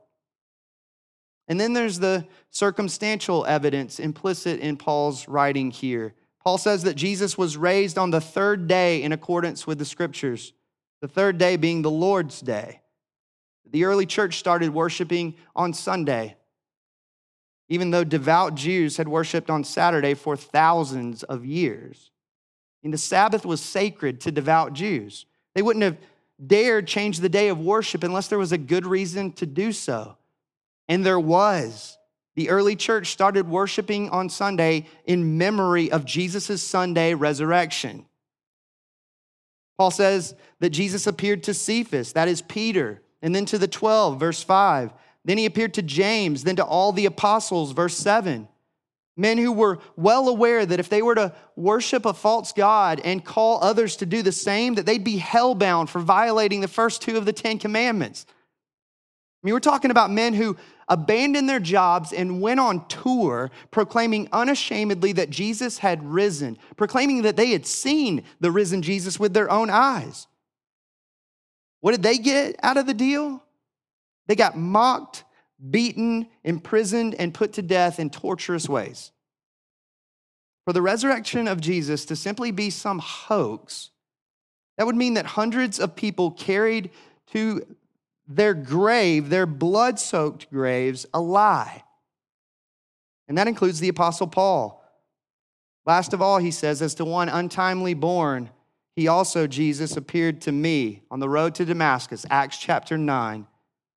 And 1.48 1.60
then 1.60 1.74
there's 1.74 2.00
the 2.00 2.25
circumstantial 2.50 3.46
evidence 3.46 4.00
implicit 4.00 4.60
in 4.60 4.77
Paul's 4.77 5.27
writing 5.27 5.70
here. 5.70 6.13
Paul 6.44 6.58
says 6.58 6.84
that 6.84 6.96
Jesus 6.96 7.38
was 7.38 7.58
raised 7.58 7.98
on 7.98 8.10
the 8.10 8.22
third 8.22 8.68
day 8.68 9.03
in 9.03 9.12
accordance 9.12 9.68
with 9.68 9.77
the 9.77 9.86
scriptures 9.86 10.53
the 11.01 11.08
third 11.08 11.38
day 11.38 11.56
being 11.58 11.82
the 11.82 11.91
Lord's 11.91 12.39
Day. 12.41 12.82
The 13.70 13.86
early 13.86 14.06
church 14.06 14.38
started 14.38 14.72
worshiping 14.72 15.36
on 15.56 15.74
Sunday, 15.74 16.36
even 17.71 17.89
though 17.89 18.03
devout 18.03 18.53
Jews 18.53 18.97
had 18.97 19.07
worshiped 19.07 19.49
on 19.49 19.63
Saturday 19.63 20.13
for 20.13 20.35
thousands 20.35 21.23
of 21.23 21.45
years. 21.45 22.11
And 22.83 22.93
the 22.93 22.97
Sabbath 22.97 23.45
was 23.45 23.61
sacred 23.61 24.19
to 24.21 24.31
devout 24.31 24.73
Jews. 24.73 25.25
They 25.55 25.61
wouldn't 25.61 25.83
have 25.83 25.97
dared 26.45 26.85
change 26.85 27.21
the 27.21 27.29
day 27.29 27.47
of 27.47 27.61
worship 27.61 28.03
unless 28.03 28.27
there 28.27 28.37
was 28.37 28.51
a 28.51 28.57
good 28.57 28.85
reason 28.85 29.31
to 29.33 29.45
do 29.45 29.71
so. 29.71 30.17
And 30.89 31.05
there 31.05 31.19
was. 31.19 31.97
The 32.35 32.49
early 32.49 32.75
church 32.75 33.07
started 33.07 33.47
worshiping 33.47 34.09
on 34.09 34.27
Sunday 34.27 34.87
in 35.05 35.37
memory 35.37 35.89
of 35.93 36.03
Jesus' 36.03 36.61
Sunday 36.61 37.13
resurrection. 37.13 38.05
Paul 39.77 39.91
says 39.91 40.35
that 40.59 40.71
Jesus 40.71 41.07
appeared 41.07 41.43
to 41.43 41.53
Cephas, 41.53 42.11
that 42.13 42.27
is 42.27 42.41
Peter, 42.41 43.01
and 43.21 43.33
then 43.33 43.45
to 43.45 43.57
the 43.57 43.69
12, 43.69 44.19
verse 44.19 44.43
5. 44.43 44.91
Then 45.23 45.37
he 45.37 45.45
appeared 45.45 45.73
to 45.75 45.81
James, 45.81 46.43
then 46.43 46.55
to 46.55 46.65
all 46.65 46.91
the 46.91 47.05
apostles, 47.05 47.73
verse 47.73 47.97
7. 47.97 48.47
Men 49.17 49.37
who 49.37 49.51
were 49.51 49.79
well 49.95 50.29
aware 50.29 50.65
that 50.65 50.79
if 50.79 50.89
they 50.89 51.01
were 51.01 51.15
to 51.15 51.33
worship 51.55 52.05
a 52.05 52.13
false 52.13 52.53
God 52.53 53.01
and 53.03 53.23
call 53.23 53.63
others 53.63 53.97
to 53.97 54.05
do 54.05 54.21
the 54.21 54.31
same, 54.31 54.75
that 54.75 54.85
they'd 54.85 55.03
be 55.03 55.19
hellbound 55.19 55.89
for 55.89 55.99
violating 55.99 56.61
the 56.61 56.67
first 56.67 57.01
two 57.01 57.17
of 57.17 57.25
the 57.25 57.33
Ten 57.33 57.59
Commandments. 57.59 58.25
I 58.29 59.47
mean, 59.47 59.53
we're 59.53 59.59
talking 59.59 59.91
about 59.91 60.11
men 60.11 60.33
who 60.33 60.55
abandoned 60.87 61.49
their 61.49 61.59
jobs 61.59 62.13
and 62.13 62.41
went 62.41 62.59
on 62.59 62.87
tour 62.87 63.49
proclaiming 63.71 64.29
unashamedly 64.31 65.13
that 65.13 65.29
Jesus 65.29 65.79
had 65.79 66.03
risen, 66.03 66.57
proclaiming 66.75 67.23
that 67.23 67.37
they 67.37 67.51
had 67.51 67.65
seen 67.65 68.23
the 68.39 68.51
risen 68.51 68.81
Jesus 68.81 69.19
with 69.19 69.33
their 69.33 69.49
own 69.49 69.69
eyes. 69.69 70.27
What 71.79 71.91
did 71.91 72.03
they 72.03 72.17
get 72.17 72.55
out 72.61 72.77
of 72.77 72.85
the 72.85 72.93
deal? 72.93 73.43
They 74.31 74.35
got 74.38 74.55
mocked, 74.55 75.25
beaten, 75.71 76.25
imprisoned, 76.45 77.15
and 77.15 77.33
put 77.33 77.51
to 77.51 77.61
death 77.61 78.00
in 78.00 78.09
torturous 78.09 78.69
ways. 78.69 79.11
For 80.63 80.71
the 80.71 80.81
resurrection 80.81 81.50
of 81.50 81.59
Jesus 81.59 82.05
to 82.05 82.15
simply 82.15 82.51
be 82.51 82.69
some 82.69 83.00
hoax, 83.00 83.89
that 84.77 84.85
would 84.85 84.95
mean 84.95 85.15
that 85.15 85.25
hundreds 85.25 85.81
of 85.81 85.97
people 85.97 86.31
carried 86.31 86.91
to 87.33 87.75
their 88.25 88.53
grave, 88.53 89.27
their 89.27 89.45
blood 89.45 90.00
soaked 90.00 90.50
graves, 90.50 91.05
a 91.13 91.19
lie. 91.19 91.83
And 93.27 93.38
that 93.38 93.50
includes 93.50 93.81
the 93.81 93.89
Apostle 93.89 94.27
Paul. 94.27 94.81
Last 95.85 96.13
of 96.13 96.21
all, 96.21 96.38
he 96.38 96.51
says, 96.51 96.81
as 96.81 96.95
to 96.95 97.03
one 97.03 97.27
untimely 97.27 97.95
born, 97.95 98.50
he 98.95 99.09
also, 99.09 99.45
Jesus, 99.45 99.97
appeared 99.97 100.39
to 100.43 100.53
me 100.53 101.01
on 101.11 101.19
the 101.19 101.27
road 101.27 101.53
to 101.55 101.65
Damascus, 101.65 102.25
Acts 102.29 102.57
chapter 102.57 102.97
9. 102.97 103.47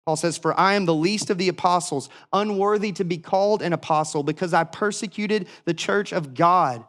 Paul 0.06 0.16
says, 0.16 0.37
For 0.37 0.58
I 0.58 0.75
am 0.75 0.84
the 0.84 0.94
least 0.94 1.30
of 1.30 1.38
the 1.38 1.49
apostles, 1.49 2.08
unworthy 2.32 2.92
to 2.92 3.04
be 3.04 3.18
called 3.18 3.62
an 3.62 3.73
apostle, 3.73 4.23
because 4.23 4.52
I 4.52 4.64
persecuted 4.64 5.49
the 5.64 5.75
church 5.75 6.12
of 6.12 6.34
God. 6.34 6.84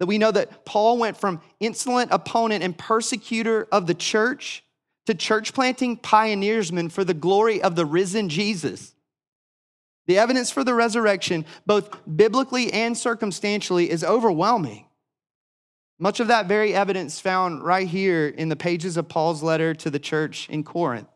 That 0.00 0.06
we 0.06 0.18
know 0.18 0.30
that 0.30 0.64
Paul 0.64 0.98
went 0.98 1.16
from 1.16 1.40
insolent 1.60 2.10
opponent 2.12 2.62
and 2.62 2.76
persecutor 2.76 3.66
of 3.72 3.86
the 3.86 3.94
church 3.94 4.64
to 5.06 5.14
church 5.14 5.54
planting 5.54 5.96
pioneersman 5.96 6.90
for 6.90 7.04
the 7.04 7.14
glory 7.14 7.62
of 7.62 7.76
the 7.76 7.86
risen 7.86 8.28
Jesus. 8.28 8.94
The 10.06 10.18
evidence 10.18 10.50
for 10.50 10.64
the 10.64 10.74
resurrection, 10.74 11.46
both 11.64 11.98
biblically 12.16 12.72
and 12.72 12.96
circumstantially, 12.96 13.90
is 13.90 14.04
overwhelming. 14.04 14.86
Much 15.98 16.20
of 16.20 16.26
that 16.26 16.46
very 16.46 16.74
evidence 16.74 17.20
found 17.20 17.62
right 17.62 17.88
here 17.88 18.26
in 18.26 18.48
the 18.48 18.56
pages 18.56 18.96
of 18.96 19.08
Paul's 19.08 19.42
letter 19.42 19.74
to 19.74 19.90
the 19.90 19.98
church 19.98 20.48
in 20.50 20.64
Corinth. 20.64 21.08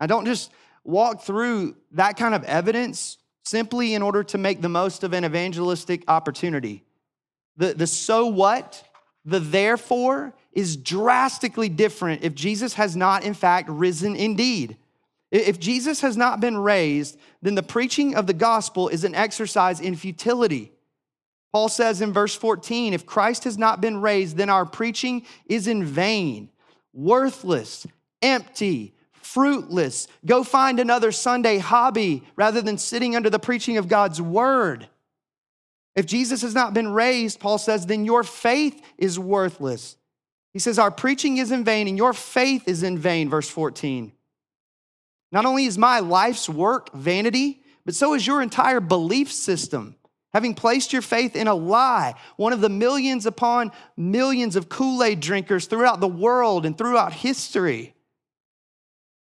I 0.00 0.06
don't 0.06 0.24
just 0.24 0.50
walk 0.84 1.22
through 1.22 1.76
that 1.92 2.16
kind 2.16 2.34
of 2.34 2.42
evidence 2.44 3.18
simply 3.44 3.94
in 3.94 4.02
order 4.02 4.22
to 4.24 4.38
make 4.38 4.60
the 4.60 4.68
most 4.68 5.04
of 5.04 5.12
an 5.12 5.24
evangelistic 5.24 6.04
opportunity. 6.08 6.84
The, 7.56 7.74
the 7.74 7.86
so 7.86 8.26
what, 8.26 8.82
the 9.24 9.40
therefore, 9.40 10.34
is 10.52 10.76
drastically 10.76 11.68
different 11.68 12.22
if 12.24 12.34
Jesus 12.34 12.74
has 12.74 12.96
not, 12.96 13.24
in 13.24 13.34
fact, 13.34 13.68
risen 13.68 14.16
indeed. 14.16 14.76
If 15.30 15.60
Jesus 15.60 16.00
has 16.00 16.16
not 16.16 16.40
been 16.40 16.58
raised, 16.58 17.18
then 17.40 17.54
the 17.54 17.62
preaching 17.62 18.16
of 18.16 18.26
the 18.26 18.34
gospel 18.34 18.88
is 18.88 19.04
an 19.04 19.14
exercise 19.14 19.80
in 19.80 19.94
futility. 19.94 20.72
Paul 21.52 21.68
says 21.68 22.00
in 22.00 22.12
verse 22.12 22.34
14, 22.34 22.94
if 22.94 23.06
Christ 23.06 23.44
has 23.44 23.58
not 23.58 23.80
been 23.80 24.00
raised, 24.00 24.36
then 24.36 24.50
our 24.50 24.66
preaching 24.66 25.24
is 25.46 25.66
in 25.66 25.84
vain, 25.84 26.48
worthless, 26.92 27.86
empty, 28.22 28.94
fruitless. 29.32 30.08
Go 30.26 30.42
find 30.42 30.80
another 30.80 31.12
Sunday 31.12 31.58
hobby 31.58 32.24
rather 32.36 32.60
than 32.60 32.78
sitting 32.78 33.14
under 33.14 33.30
the 33.30 33.38
preaching 33.38 33.76
of 33.76 33.88
God's 33.88 34.20
word. 34.20 34.88
If 35.94 36.06
Jesus 36.06 36.42
has 36.42 36.54
not 36.54 36.74
been 36.74 36.88
raised, 36.88 37.40
Paul 37.40 37.58
says, 37.58 37.86
then 37.86 38.04
your 38.04 38.22
faith 38.22 38.80
is 38.96 39.18
worthless. 39.18 39.96
He 40.52 40.58
says, 40.58 40.78
Our 40.78 40.90
preaching 40.90 41.36
is 41.36 41.52
in 41.52 41.64
vain 41.64 41.88
and 41.88 41.96
your 41.96 42.12
faith 42.12 42.66
is 42.66 42.82
in 42.82 42.98
vain, 42.98 43.28
verse 43.28 43.48
14. 43.48 44.12
Not 45.32 45.46
only 45.46 45.66
is 45.66 45.78
my 45.78 46.00
life's 46.00 46.48
work 46.48 46.92
vanity, 46.92 47.62
but 47.84 47.94
so 47.94 48.14
is 48.14 48.26
your 48.26 48.42
entire 48.42 48.80
belief 48.80 49.32
system. 49.32 49.96
Having 50.32 50.54
placed 50.54 50.92
your 50.92 51.02
faith 51.02 51.34
in 51.34 51.48
a 51.48 51.54
lie, 51.54 52.14
one 52.36 52.52
of 52.52 52.60
the 52.60 52.68
millions 52.68 53.26
upon 53.26 53.72
millions 53.96 54.54
of 54.54 54.68
Kool 54.68 55.02
Aid 55.02 55.20
drinkers 55.20 55.66
throughout 55.66 56.00
the 56.00 56.08
world 56.08 56.66
and 56.66 56.76
throughout 56.76 57.12
history. 57.12 57.94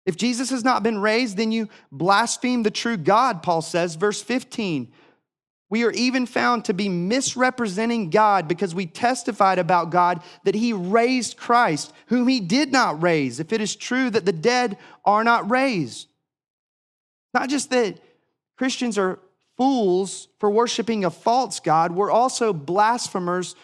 If 0.05 0.17
Jesus 0.17 0.51
has 0.51 0.65
not 0.65 0.83
been 0.83 0.99
raised, 0.99 1.37
then 1.37 1.53
you 1.53 1.69
blaspheme 1.93 2.63
the 2.63 2.71
true 2.71 2.97
God, 2.97 3.43
Paul 3.43 3.63
says, 3.63 3.95
verse 3.95 4.21
15. 4.21 4.93
We 5.71 5.85
are 5.85 5.93
even 5.93 6.27
found 6.27 6.67
to 6.67 6.75
be 6.75 6.91
misrepresenting 6.91 8.11
God 8.11 8.47
because 8.47 8.75
we 8.75 8.85
testified 8.85 9.59
about 9.59 9.91
God 9.91 10.23
that 10.45 10.55
He 10.55 10.75
raised 10.75 11.39
Christ, 11.39 11.95
whom 12.09 12.29
He 12.29 12.41
did 12.41 12.73
not 12.73 13.03
raise, 13.03 13.41
if 13.41 13.55
it 13.55 13.61
is 13.61 13.75
true 13.75 14.11
that 14.11 14.27
the 14.27 14.33
dead 14.33 14.77
are 15.05 15.25
not 15.25 15.51
raised. 15.51 16.09
Not 17.33 17.49
just 17.49 17.71
that 17.71 17.99
Christians 18.59 18.99
are 18.99 19.19
fools 19.57 20.29
for 20.39 20.51
worshiping 20.51 21.05
a 21.05 21.11
false 21.11 21.61
God, 21.61 21.93
we're 21.93 22.11
also 22.11 22.53
blasphemers 22.53 23.55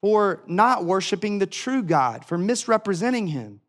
for 0.00 0.42
not 0.46 0.84
worshiping 0.84 1.38
the 1.38 1.46
true 1.46 1.82
God, 1.82 2.24
for 2.24 2.38
misrepresenting 2.38 3.26
Him. 3.26 3.60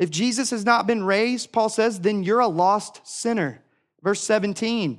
If 0.00 0.10
Jesus 0.10 0.50
has 0.50 0.64
not 0.64 0.86
been 0.86 1.04
raised, 1.04 1.52
Paul 1.52 1.68
says, 1.68 2.00
then 2.00 2.24
you're 2.24 2.40
a 2.40 2.48
lost 2.48 3.06
sinner. 3.06 3.62
Verse 4.02 4.22
17. 4.22 4.98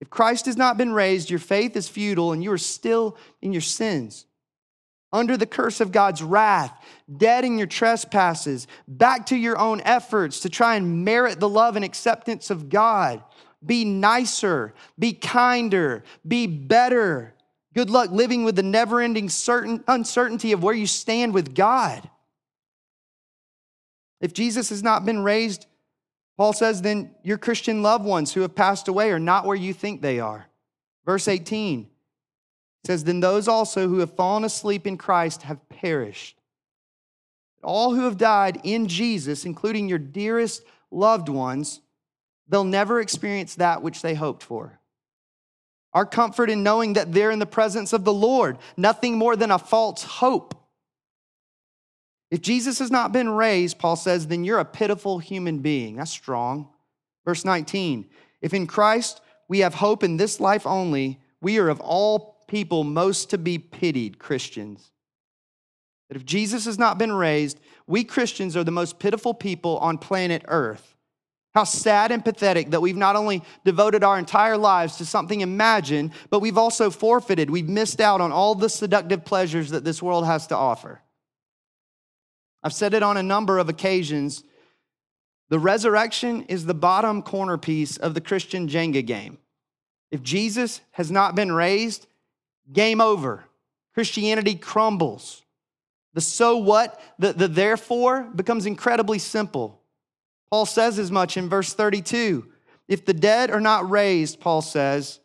If 0.00 0.10
Christ 0.10 0.46
has 0.46 0.56
not 0.56 0.76
been 0.76 0.92
raised, 0.92 1.30
your 1.30 1.38
faith 1.38 1.76
is 1.76 1.88
futile 1.88 2.32
and 2.32 2.42
you 2.42 2.50
are 2.50 2.58
still 2.58 3.16
in 3.40 3.52
your 3.52 3.62
sins. 3.62 4.26
Under 5.12 5.36
the 5.36 5.46
curse 5.46 5.80
of 5.80 5.92
God's 5.92 6.24
wrath, 6.24 6.76
dead 7.16 7.44
in 7.44 7.56
your 7.56 7.68
trespasses, 7.68 8.66
back 8.88 9.26
to 9.26 9.36
your 9.36 9.56
own 9.58 9.80
efforts 9.82 10.40
to 10.40 10.48
try 10.48 10.74
and 10.74 11.04
merit 11.04 11.38
the 11.38 11.48
love 11.48 11.76
and 11.76 11.84
acceptance 11.84 12.50
of 12.50 12.68
God. 12.68 13.22
Be 13.64 13.84
nicer, 13.84 14.74
be 14.98 15.12
kinder, 15.12 16.02
be 16.26 16.48
better. 16.48 17.34
Good 17.74 17.90
luck 17.90 18.10
living 18.10 18.42
with 18.42 18.56
the 18.56 18.64
never 18.64 19.00
ending 19.00 19.28
certain 19.28 19.84
uncertainty 19.86 20.50
of 20.50 20.64
where 20.64 20.74
you 20.74 20.88
stand 20.88 21.32
with 21.32 21.54
God. 21.54 22.10
If 24.22 24.32
Jesus 24.32 24.70
has 24.70 24.82
not 24.82 25.04
been 25.04 25.22
raised, 25.22 25.66
Paul 26.38 26.54
says, 26.54 26.80
then 26.80 27.14
your 27.22 27.36
Christian 27.36 27.82
loved 27.82 28.04
ones 28.04 28.32
who 28.32 28.40
have 28.40 28.54
passed 28.54 28.88
away 28.88 29.10
are 29.10 29.18
not 29.18 29.44
where 29.44 29.56
you 29.56 29.74
think 29.74 30.00
they 30.00 30.20
are. 30.20 30.46
Verse 31.04 31.28
18 31.28 31.88
says, 32.86 33.04
Then 33.04 33.20
those 33.20 33.48
also 33.48 33.88
who 33.88 33.98
have 33.98 34.14
fallen 34.14 34.44
asleep 34.44 34.86
in 34.86 34.96
Christ 34.96 35.42
have 35.42 35.68
perished. 35.68 36.38
All 37.62 37.94
who 37.94 38.04
have 38.04 38.16
died 38.16 38.60
in 38.64 38.86
Jesus, 38.86 39.44
including 39.44 39.88
your 39.88 39.98
dearest 39.98 40.62
loved 40.90 41.28
ones, 41.28 41.80
they'll 42.48 42.64
never 42.64 43.00
experience 43.00 43.56
that 43.56 43.82
which 43.82 44.02
they 44.02 44.14
hoped 44.14 44.42
for. 44.42 44.78
Our 45.94 46.06
comfort 46.06 46.48
in 46.48 46.62
knowing 46.62 46.94
that 46.94 47.12
they're 47.12 47.30
in 47.30 47.38
the 47.38 47.46
presence 47.46 47.92
of 47.92 48.04
the 48.04 48.12
Lord, 48.12 48.58
nothing 48.76 49.18
more 49.18 49.36
than 49.36 49.50
a 49.50 49.58
false 49.58 50.02
hope. 50.02 50.54
If 52.32 52.40
Jesus 52.40 52.78
has 52.78 52.90
not 52.90 53.12
been 53.12 53.28
raised, 53.28 53.78
Paul 53.78 53.94
says, 53.94 54.26
then 54.26 54.42
you're 54.42 54.58
a 54.58 54.64
pitiful 54.64 55.18
human 55.18 55.58
being. 55.58 55.96
That's 55.96 56.10
strong. 56.10 56.70
Verse 57.26 57.44
19 57.44 58.08
If 58.40 58.54
in 58.54 58.66
Christ 58.66 59.20
we 59.48 59.58
have 59.58 59.74
hope 59.74 60.02
in 60.02 60.16
this 60.16 60.40
life 60.40 60.66
only, 60.66 61.20
we 61.42 61.58
are 61.58 61.68
of 61.68 61.78
all 61.80 62.42
people 62.48 62.84
most 62.84 63.28
to 63.30 63.38
be 63.38 63.58
pitied 63.58 64.18
Christians. 64.18 64.92
That 66.08 66.16
if 66.16 66.24
Jesus 66.24 66.64
has 66.64 66.78
not 66.78 66.96
been 66.96 67.12
raised, 67.12 67.60
we 67.86 68.02
Christians 68.02 68.56
are 68.56 68.64
the 68.64 68.70
most 68.70 68.98
pitiful 68.98 69.34
people 69.34 69.76
on 69.78 69.98
planet 69.98 70.42
Earth. 70.48 70.96
How 71.54 71.64
sad 71.64 72.12
and 72.12 72.24
pathetic 72.24 72.70
that 72.70 72.80
we've 72.80 72.96
not 72.96 73.14
only 73.14 73.42
devoted 73.66 74.02
our 74.02 74.18
entire 74.18 74.56
lives 74.56 74.96
to 74.96 75.04
something 75.04 75.42
imagined, 75.42 76.12
but 76.30 76.40
we've 76.40 76.56
also 76.56 76.88
forfeited. 76.88 77.50
We've 77.50 77.68
missed 77.68 78.00
out 78.00 78.22
on 78.22 78.32
all 78.32 78.54
the 78.54 78.70
seductive 78.70 79.22
pleasures 79.22 79.68
that 79.68 79.84
this 79.84 80.02
world 80.02 80.24
has 80.24 80.46
to 80.46 80.56
offer. 80.56 81.02
I've 82.62 82.72
said 82.72 82.94
it 82.94 83.02
on 83.02 83.16
a 83.16 83.22
number 83.22 83.58
of 83.58 83.68
occasions. 83.68 84.44
The 85.48 85.58
resurrection 85.58 86.42
is 86.44 86.64
the 86.64 86.74
bottom 86.74 87.22
corner 87.22 87.58
piece 87.58 87.96
of 87.96 88.14
the 88.14 88.20
Christian 88.20 88.68
Jenga 88.68 89.04
game. 89.04 89.38
If 90.10 90.22
Jesus 90.22 90.80
has 90.92 91.10
not 91.10 91.34
been 91.34 91.52
raised, 91.52 92.06
game 92.72 93.00
over. 93.00 93.44
Christianity 93.94 94.54
crumbles. 94.54 95.42
The 96.14 96.20
so 96.20 96.58
what, 96.58 97.00
the, 97.18 97.32
the 97.32 97.48
therefore 97.48 98.28
becomes 98.34 98.66
incredibly 98.66 99.18
simple. 99.18 99.80
Paul 100.50 100.66
says 100.66 100.98
as 100.98 101.10
much 101.10 101.36
in 101.36 101.48
verse 101.48 101.72
32. 101.72 102.46
If 102.88 103.04
the 103.04 103.14
dead 103.14 103.50
are 103.50 103.60
not 103.60 103.88
raised, 103.88 104.40
Paul 104.40 104.60
says, 104.60 105.20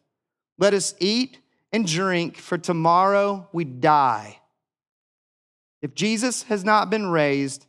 let 0.58 0.74
us 0.74 0.96
eat 1.00 1.40
and 1.72 1.86
drink, 1.86 2.38
for 2.38 2.58
tomorrow 2.58 3.48
we 3.52 3.66
die. 3.66 4.40
If 5.82 5.94
Jesus 5.94 6.44
has 6.44 6.64
not 6.64 6.90
been 6.90 7.08
raised, 7.08 7.66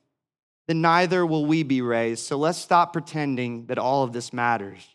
then 0.66 0.80
neither 0.80 1.24
will 1.24 1.46
we 1.46 1.62
be 1.62 1.82
raised. 1.82 2.24
So 2.24 2.36
let's 2.36 2.58
stop 2.58 2.92
pretending 2.92 3.66
that 3.66 3.78
all 3.78 4.02
of 4.02 4.12
this 4.12 4.32
matters. 4.32 4.86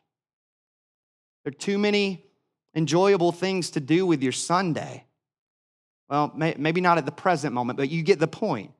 There 1.43 1.51
are 1.51 1.57
too 1.57 1.77
many 1.77 2.23
enjoyable 2.75 3.31
things 3.31 3.71
to 3.71 3.79
do 3.79 4.05
with 4.05 4.23
your 4.23 4.31
Sunday. 4.31 5.05
Well, 6.09 6.31
maybe 6.35 6.81
not 6.81 6.97
at 6.97 7.05
the 7.05 7.11
present 7.11 7.53
moment, 7.53 7.77
but 7.77 7.89
you 7.89 8.03
get 8.03 8.19
the 8.19 8.27
point. 8.27 8.71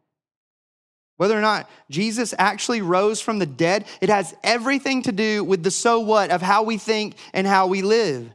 Whether 1.17 1.38
or 1.38 1.41
not 1.41 1.69
Jesus 1.89 2.34
actually 2.38 2.82
rose 2.82 3.22
from 3.22 3.39
the 3.39 3.46
dead, 3.46 3.86
it 4.02 4.10
has 4.10 4.36
everything 4.43 5.04
to 5.04 5.12
do 5.12 5.43
with 5.43 5.63
the 5.63 5.72
so 5.72 6.00
what 6.00 6.32
of 6.32 6.41
how 6.41 6.63
we 6.63 6.78
think 6.78 7.15
and 7.34 7.46
how 7.46 7.67
we 7.67 7.82
live. 7.82 8.34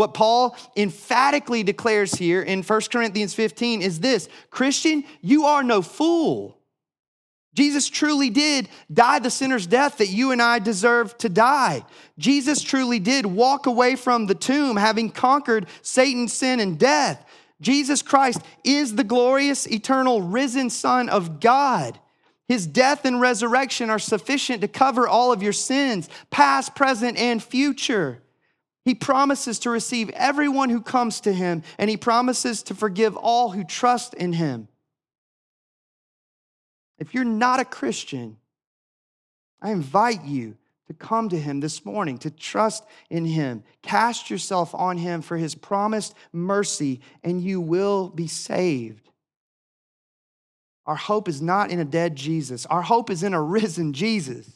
What 0.00 0.14
Paul 0.14 0.56
emphatically 0.78 1.62
declares 1.62 2.14
here 2.14 2.40
in 2.40 2.62
1 2.62 2.80
Corinthians 2.90 3.34
15 3.34 3.82
is 3.82 4.00
this 4.00 4.30
Christian, 4.48 5.04
you 5.20 5.44
are 5.44 5.62
no 5.62 5.82
fool. 5.82 6.56
Jesus 7.52 7.86
truly 7.86 8.30
did 8.30 8.70
die 8.90 9.18
the 9.18 9.28
sinner's 9.28 9.66
death 9.66 9.98
that 9.98 10.08
you 10.08 10.30
and 10.30 10.40
I 10.40 10.58
deserve 10.58 11.18
to 11.18 11.28
die. 11.28 11.84
Jesus 12.16 12.62
truly 12.62 12.98
did 12.98 13.26
walk 13.26 13.66
away 13.66 13.94
from 13.94 14.24
the 14.24 14.34
tomb 14.34 14.78
having 14.78 15.10
conquered 15.10 15.66
Satan, 15.82 16.28
sin, 16.28 16.60
and 16.60 16.78
death. 16.78 17.22
Jesus 17.60 18.00
Christ 18.00 18.40
is 18.64 18.94
the 18.94 19.04
glorious, 19.04 19.66
eternal, 19.66 20.22
risen 20.22 20.70
Son 20.70 21.10
of 21.10 21.40
God. 21.40 22.00
His 22.48 22.66
death 22.66 23.04
and 23.04 23.20
resurrection 23.20 23.90
are 23.90 23.98
sufficient 23.98 24.62
to 24.62 24.68
cover 24.68 25.06
all 25.06 25.30
of 25.30 25.42
your 25.42 25.52
sins, 25.52 26.08
past, 26.30 26.74
present, 26.74 27.18
and 27.18 27.42
future. 27.42 28.22
He 28.84 28.94
promises 28.94 29.58
to 29.60 29.70
receive 29.70 30.10
everyone 30.10 30.70
who 30.70 30.80
comes 30.80 31.20
to 31.22 31.32
him, 31.32 31.62
and 31.78 31.90
he 31.90 31.96
promises 31.96 32.62
to 32.64 32.74
forgive 32.74 33.16
all 33.16 33.50
who 33.50 33.64
trust 33.64 34.14
in 34.14 34.32
him. 34.32 34.68
If 36.98 37.14
you're 37.14 37.24
not 37.24 37.60
a 37.60 37.64
Christian, 37.64 38.36
I 39.60 39.72
invite 39.72 40.24
you 40.24 40.56
to 40.90 40.94
come 40.94 41.28
to 41.28 41.38
Him 41.38 41.60
this 41.60 41.84
morning, 41.84 42.18
to 42.18 42.30
trust 42.32 42.84
in 43.10 43.24
Him. 43.24 43.62
Cast 43.80 44.28
yourself 44.28 44.74
on 44.74 44.98
Him 44.98 45.22
for 45.22 45.36
His 45.36 45.54
promised 45.54 46.14
mercy, 46.32 47.00
and 47.22 47.40
you 47.40 47.60
will 47.60 48.08
be 48.08 48.26
saved. 48.26 49.08
Our 50.86 50.96
hope 50.96 51.28
is 51.28 51.40
not 51.40 51.70
in 51.70 51.78
a 51.78 51.84
dead 51.84 52.16
Jesus, 52.16 52.66
our 52.66 52.82
hope 52.82 53.08
is 53.08 53.22
in 53.22 53.34
a 53.34 53.40
risen 53.40 53.92
Jesus. 53.92 54.50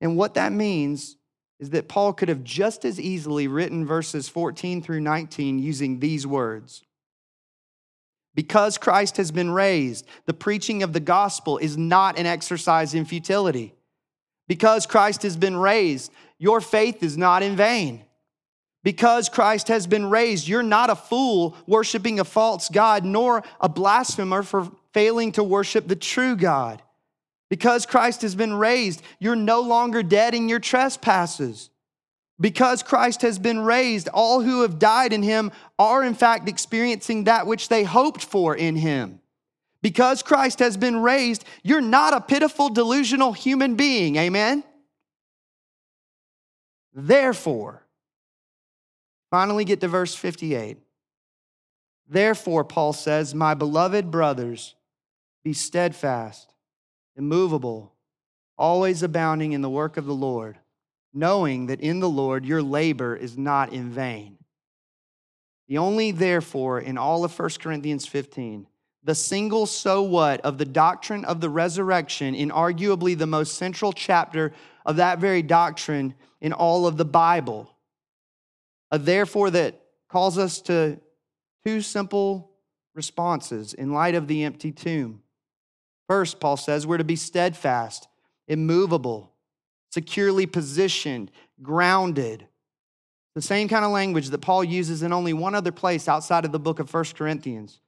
And 0.00 0.16
what 0.16 0.34
that 0.34 0.52
means 0.52 1.16
is 1.60 1.70
that 1.70 1.88
Paul 1.88 2.12
could 2.12 2.28
have 2.28 2.44
just 2.44 2.84
as 2.84 3.00
easily 3.00 3.48
written 3.48 3.84
verses 3.84 4.28
14 4.28 4.82
through 4.82 5.00
19 5.00 5.58
using 5.58 5.98
these 5.98 6.26
words. 6.26 6.84
Because 8.34 8.78
Christ 8.78 9.16
has 9.16 9.32
been 9.32 9.50
raised, 9.50 10.06
the 10.26 10.34
preaching 10.34 10.84
of 10.84 10.92
the 10.92 11.00
gospel 11.00 11.58
is 11.58 11.76
not 11.76 12.18
an 12.18 12.26
exercise 12.26 12.94
in 12.94 13.04
futility. 13.04 13.74
Because 14.46 14.86
Christ 14.86 15.22
has 15.22 15.36
been 15.36 15.56
raised, 15.56 16.12
your 16.38 16.60
faith 16.60 17.02
is 17.02 17.18
not 17.18 17.42
in 17.42 17.56
vain. 17.56 18.04
Because 18.84 19.28
Christ 19.28 19.68
has 19.68 19.86
been 19.86 20.08
raised, 20.08 20.46
you're 20.46 20.62
not 20.62 20.88
a 20.88 20.94
fool 20.94 21.56
worshiping 21.66 22.20
a 22.20 22.24
false 22.24 22.68
God, 22.68 23.04
nor 23.04 23.42
a 23.60 23.68
blasphemer 23.68 24.44
for 24.44 24.70
failing 24.92 25.32
to 25.32 25.42
worship 25.42 25.88
the 25.88 25.96
true 25.96 26.36
God. 26.36 26.80
Because 27.50 27.86
Christ 27.86 28.22
has 28.22 28.34
been 28.34 28.54
raised, 28.54 29.02
you're 29.18 29.36
no 29.36 29.60
longer 29.60 30.02
dead 30.02 30.34
in 30.34 30.48
your 30.48 30.58
trespasses. 30.58 31.70
Because 32.40 32.82
Christ 32.82 33.22
has 33.22 33.38
been 33.38 33.60
raised, 33.60 34.08
all 34.08 34.42
who 34.42 34.62
have 34.62 34.78
died 34.78 35.12
in 35.12 35.22
him 35.22 35.50
are 35.78 36.04
in 36.04 36.14
fact 36.14 36.48
experiencing 36.48 37.24
that 37.24 37.46
which 37.46 37.68
they 37.68 37.84
hoped 37.84 38.24
for 38.24 38.54
in 38.54 38.76
him. 38.76 39.20
Because 39.82 40.22
Christ 40.22 40.58
has 40.58 40.76
been 40.76 40.98
raised, 40.98 41.44
you're 41.62 41.80
not 41.80 42.12
a 42.12 42.20
pitiful, 42.20 42.68
delusional 42.68 43.32
human 43.32 43.76
being. 43.76 44.16
Amen? 44.16 44.62
Therefore, 46.92 47.86
finally 49.30 49.64
get 49.64 49.80
to 49.80 49.88
verse 49.88 50.14
58. 50.14 50.78
Therefore, 52.08 52.64
Paul 52.64 52.92
says, 52.92 53.34
My 53.34 53.54
beloved 53.54 54.10
brothers, 54.10 54.74
be 55.44 55.52
steadfast, 55.52 56.52
immovable, 57.18 57.92
always 58.56 59.02
abounding 59.02 59.52
in 59.52 59.60
the 59.60 59.68
work 59.68 59.96
of 59.96 60.06
the 60.06 60.14
Lord, 60.14 60.58
knowing 61.12 61.66
that 61.66 61.80
in 61.80 62.00
the 62.00 62.08
Lord 62.08 62.46
your 62.46 62.62
labor 62.62 63.14
is 63.14 63.36
not 63.36 63.72
in 63.72 63.90
vain. 63.90 64.38
The 65.66 65.78
only 65.78 66.12
therefore 66.12 66.80
in 66.80 66.96
all 66.96 67.24
of 67.24 67.38
1 67.38 67.50
Corinthians 67.60 68.06
15 68.06 68.66
the 69.04 69.14
single 69.14 69.64
so 69.64 70.02
what 70.02 70.40
of 70.42 70.58
the 70.58 70.64
doctrine 70.64 71.24
of 71.24 71.40
the 71.40 71.48
resurrection 71.48 72.34
in 72.34 72.50
arguably 72.50 73.16
the 73.16 73.26
most 73.26 73.54
central 73.56 73.92
chapter 73.92 74.52
of 74.84 74.96
that 74.96 75.18
very 75.18 75.40
doctrine 75.40 76.14
in 76.40 76.52
all 76.52 76.86
of 76.86 76.96
the 76.96 77.04
Bible. 77.04 77.74
A 78.90 78.98
therefore 78.98 79.50
that 79.50 79.80
calls 80.10 80.36
us 80.36 80.60
to 80.62 81.00
two 81.64 81.80
simple 81.80 82.50
responses 82.94 83.72
in 83.72 83.92
light 83.92 84.14
of 84.14 84.26
the 84.26 84.44
empty 84.44 84.72
tomb. 84.72 85.22
First, 86.08 86.40
Paul 86.40 86.56
says 86.56 86.86
we're 86.86 86.96
to 86.96 87.04
be 87.04 87.16
steadfast, 87.16 88.08
immovable, 88.48 89.32
securely 89.90 90.46
positioned, 90.46 91.30
grounded. 91.62 92.46
The 93.34 93.42
same 93.42 93.68
kind 93.68 93.84
of 93.84 93.92
language 93.92 94.30
that 94.30 94.38
Paul 94.38 94.64
uses 94.64 95.02
in 95.02 95.12
only 95.12 95.34
one 95.34 95.54
other 95.54 95.70
place 95.70 96.08
outside 96.08 96.44
of 96.44 96.52
the 96.52 96.58
book 96.58 96.80
of 96.80 96.90
First 96.90 97.14
Corinthians. 97.14 97.80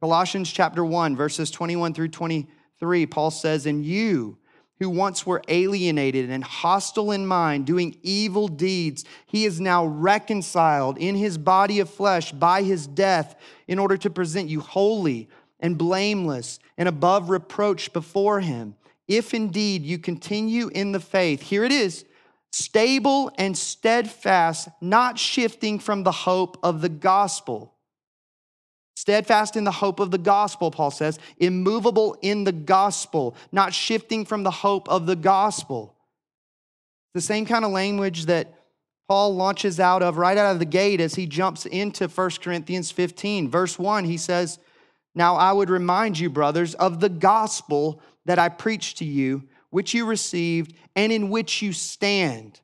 Colossians 0.00 0.50
chapter 0.50 0.84
1, 0.84 1.14
verses 1.14 1.50
21 1.50 1.94
through 1.94 2.08
23, 2.08 3.06
Paul 3.06 3.30
says, 3.30 3.66
And 3.66 3.84
you 3.84 4.38
who 4.80 4.90
once 4.90 5.26
were 5.26 5.42
alienated 5.46 6.30
and 6.30 6.42
hostile 6.42 7.12
in 7.12 7.26
mind, 7.26 7.66
doing 7.66 7.96
evil 8.02 8.48
deeds, 8.48 9.04
he 9.26 9.44
is 9.44 9.60
now 9.60 9.84
reconciled 9.84 10.98
in 10.98 11.14
his 11.14 11.38
body 11.38 11.80
of 11.80 11.88
flesh 11.88 12.32
by 12.32 12.62
his 12.62 12.86
death 12.86 13.36
in 13.68 13.78
order 13.78 13.96
to 13.98 14.10
present 14.10 14.48
you 14.48 14.60
holy 14.60 15.28
and 15.60 15.78
blameless 15.78 16.58
and 16.80 16.88
above 16.88 17.28
reproach 17.28 17.92
before 17.92 18.40
him. 18.40 18.74
If 19.06 19.34
indeed 19.34 19.84
you 19.84 19.98
continue 19.98 20.68
in 20.68 20.92
the 20.92 20.98
faith, 20.98 21.42
here 21.42 21.62
it 21.62 21.72
is, 21.72 22.06
stable 22.52 23.30
and 23.36 23.56
steadfast, 23.56 24.70
not 24.80 25.18
shifting 25.18 25.78
from 25.78 26.04
the 26.04 26.10
hope 26.10 26.58
of 26.62 26.80
the 26.80 26.88
gospel. 26.88 27.74
Steadfast 28.96 29.56
in 29.56 29.64
the 29.64 29.70
hope 29.70 30.00
of 30.00 30.10
the 30.10 30.18
gospel, 30.18 30.70
Paul 30.70 30.90
says, 30.90 31.18
immovable 31.36 32.16
in 32.22 32.44
the 32.44 32.52
gospel, 32.52 33.36
not 33.52 33.74
shifting 33.74 34.24
from 34.24 34.42
the 34.42 34.50
hope 34.50 34.88
of 34.88 35.04
the 35.04 35.16
gospel. 35.16 35.94
The 37.12 37.20
same 37.20 37.44
kind 37.44 37.66
of 37.66 37.72
language 37.72 38.24
that 38.24 38.54
Paul 39.06 39.34
launches 39.34 39.80
out 39.80 40.02
of 40.02 40.16
right 40.16 40.38
out 40.38 40.52
of 40.52 40.60
the 40.60 40.64
gate 40.64 41.02
as 41.02 41.14
he 41.14 41.26
jumps 41.26 41.66
into 41.66 42.08
1 42.08 42.30
Corinthians 42.40 42.90
15. 42.90 43.50
Verse 43.50 43.78
1, 43.78 44.04
he 44.04 44.16
says, 44.16 44.58
Now 45.14 45.36
I 45.36 45.52
would 45.52 45.70
remind 45.70 46.18
you, 46.18 46.30
brothers, 46.30 46.74
of 46.74 47.00
the 47.00 47.08
gospel 47.08 48.00
that 48.26 48.38
I 48.38 48.48
preached 48.48 48.98
to 48.98 49.04
you 49.04 49.44
which 49.70 49.94
you 49.94 50.04
received 50.04 50.74
and 50.94 51.12
in 51.12 51.30
which 51.30 51.62
you 51.62 51.72
stand. 51.72 52.60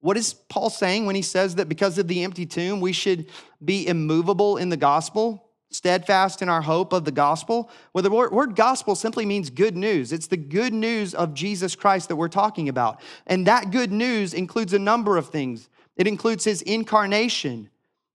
What 0.00 0.16
is 0.16 0.34
Paul 0.34 0.70
saying 0.70 1.06
when 1.06 1.14
he 1.14 1.22
says 1.22 1.56
that 1.56 1.68
because 1.68 1.98
of 1.98 2.08
the 2.08 2.24
empty 2.24 2.46
tomb, 2.46 2.80
we 2.80 2.92
should 2.92 3.28
be 3.64 3.86
immovable 3.86 4.56
in 4.56 4.68
the 4.68 4.76
gospel, 4.76 5.50
steadfast 5.70 6.42
in 6.42 6.48
our 6.48 6.62
hope 6.62 6.92
of 6.92 7.04
the 7.04 7.12
gospel? 7.12 7.70
Well, 7.92 8.02
the 8.02 8.10
word 8.10 8.56
gospel 8.56 8.94
simply 8.94 9.26
means 9.26 9.50
good 9.50 9.76
news. 9.76 10.12
It's 10.12 10.26
the 10.26 10.36
good 10.36 10.72
news 10.72 11.14
of 11.14 11.34
Jesus 11.34 11.76
Christ 11.76 12.08
that 12.08 12.16
we're 12.16 12.28
talking 12.28 12.68
about. 12.68 13.00
And 13.26 13.46
that 13.46 13.70
good 13.70 13.92
news 13.92 14.34
includes 14.34 14.72
a 14.72 14.78
number 14.78 15.16
of 15.16 15.28
things 15.28 15.68
it 15.96 16.06
includes 16.06 16.44
his 16.44 16.62
incarnation, 16.62 17.68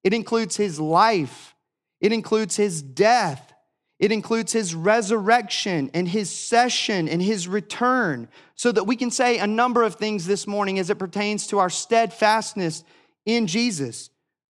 it 0.04 0.14
includes 0.14 0.58
his 0.58 0.80
life, 0.80 1.55
it 2.02 2.12
includes 2.12 2.56
his 2.56 2.82
death, 2.82 3.54
it 4.00 4.12
includes 4.12 4.52
his 4.52 4.76
resurrection 4.76 5.90
and 5.94 6.08
his 6.08 6.30
session 6.30 7.08
and 7.08 7.22
his 7.22 7.48
return, 7.48 8.28
so 8.56 8.72
that 8.72 8.86
we 8.86 8.96
can 8.96 9.12
say 9.12 9.38
a 9.38 9.48
number 9.48 9.84
of 9.84 9.96
things 9.96 10.26
this 10.26 10.46
morning 10.46 10.80
as 10.80 10.90
it 10.90 11.00
pertains 11.00 11.48
to 11.48 11.60
our 11.60 11.70
steadfastness 11.70 12.84
in 13.26 13.48
Jesus. 13.48 14.10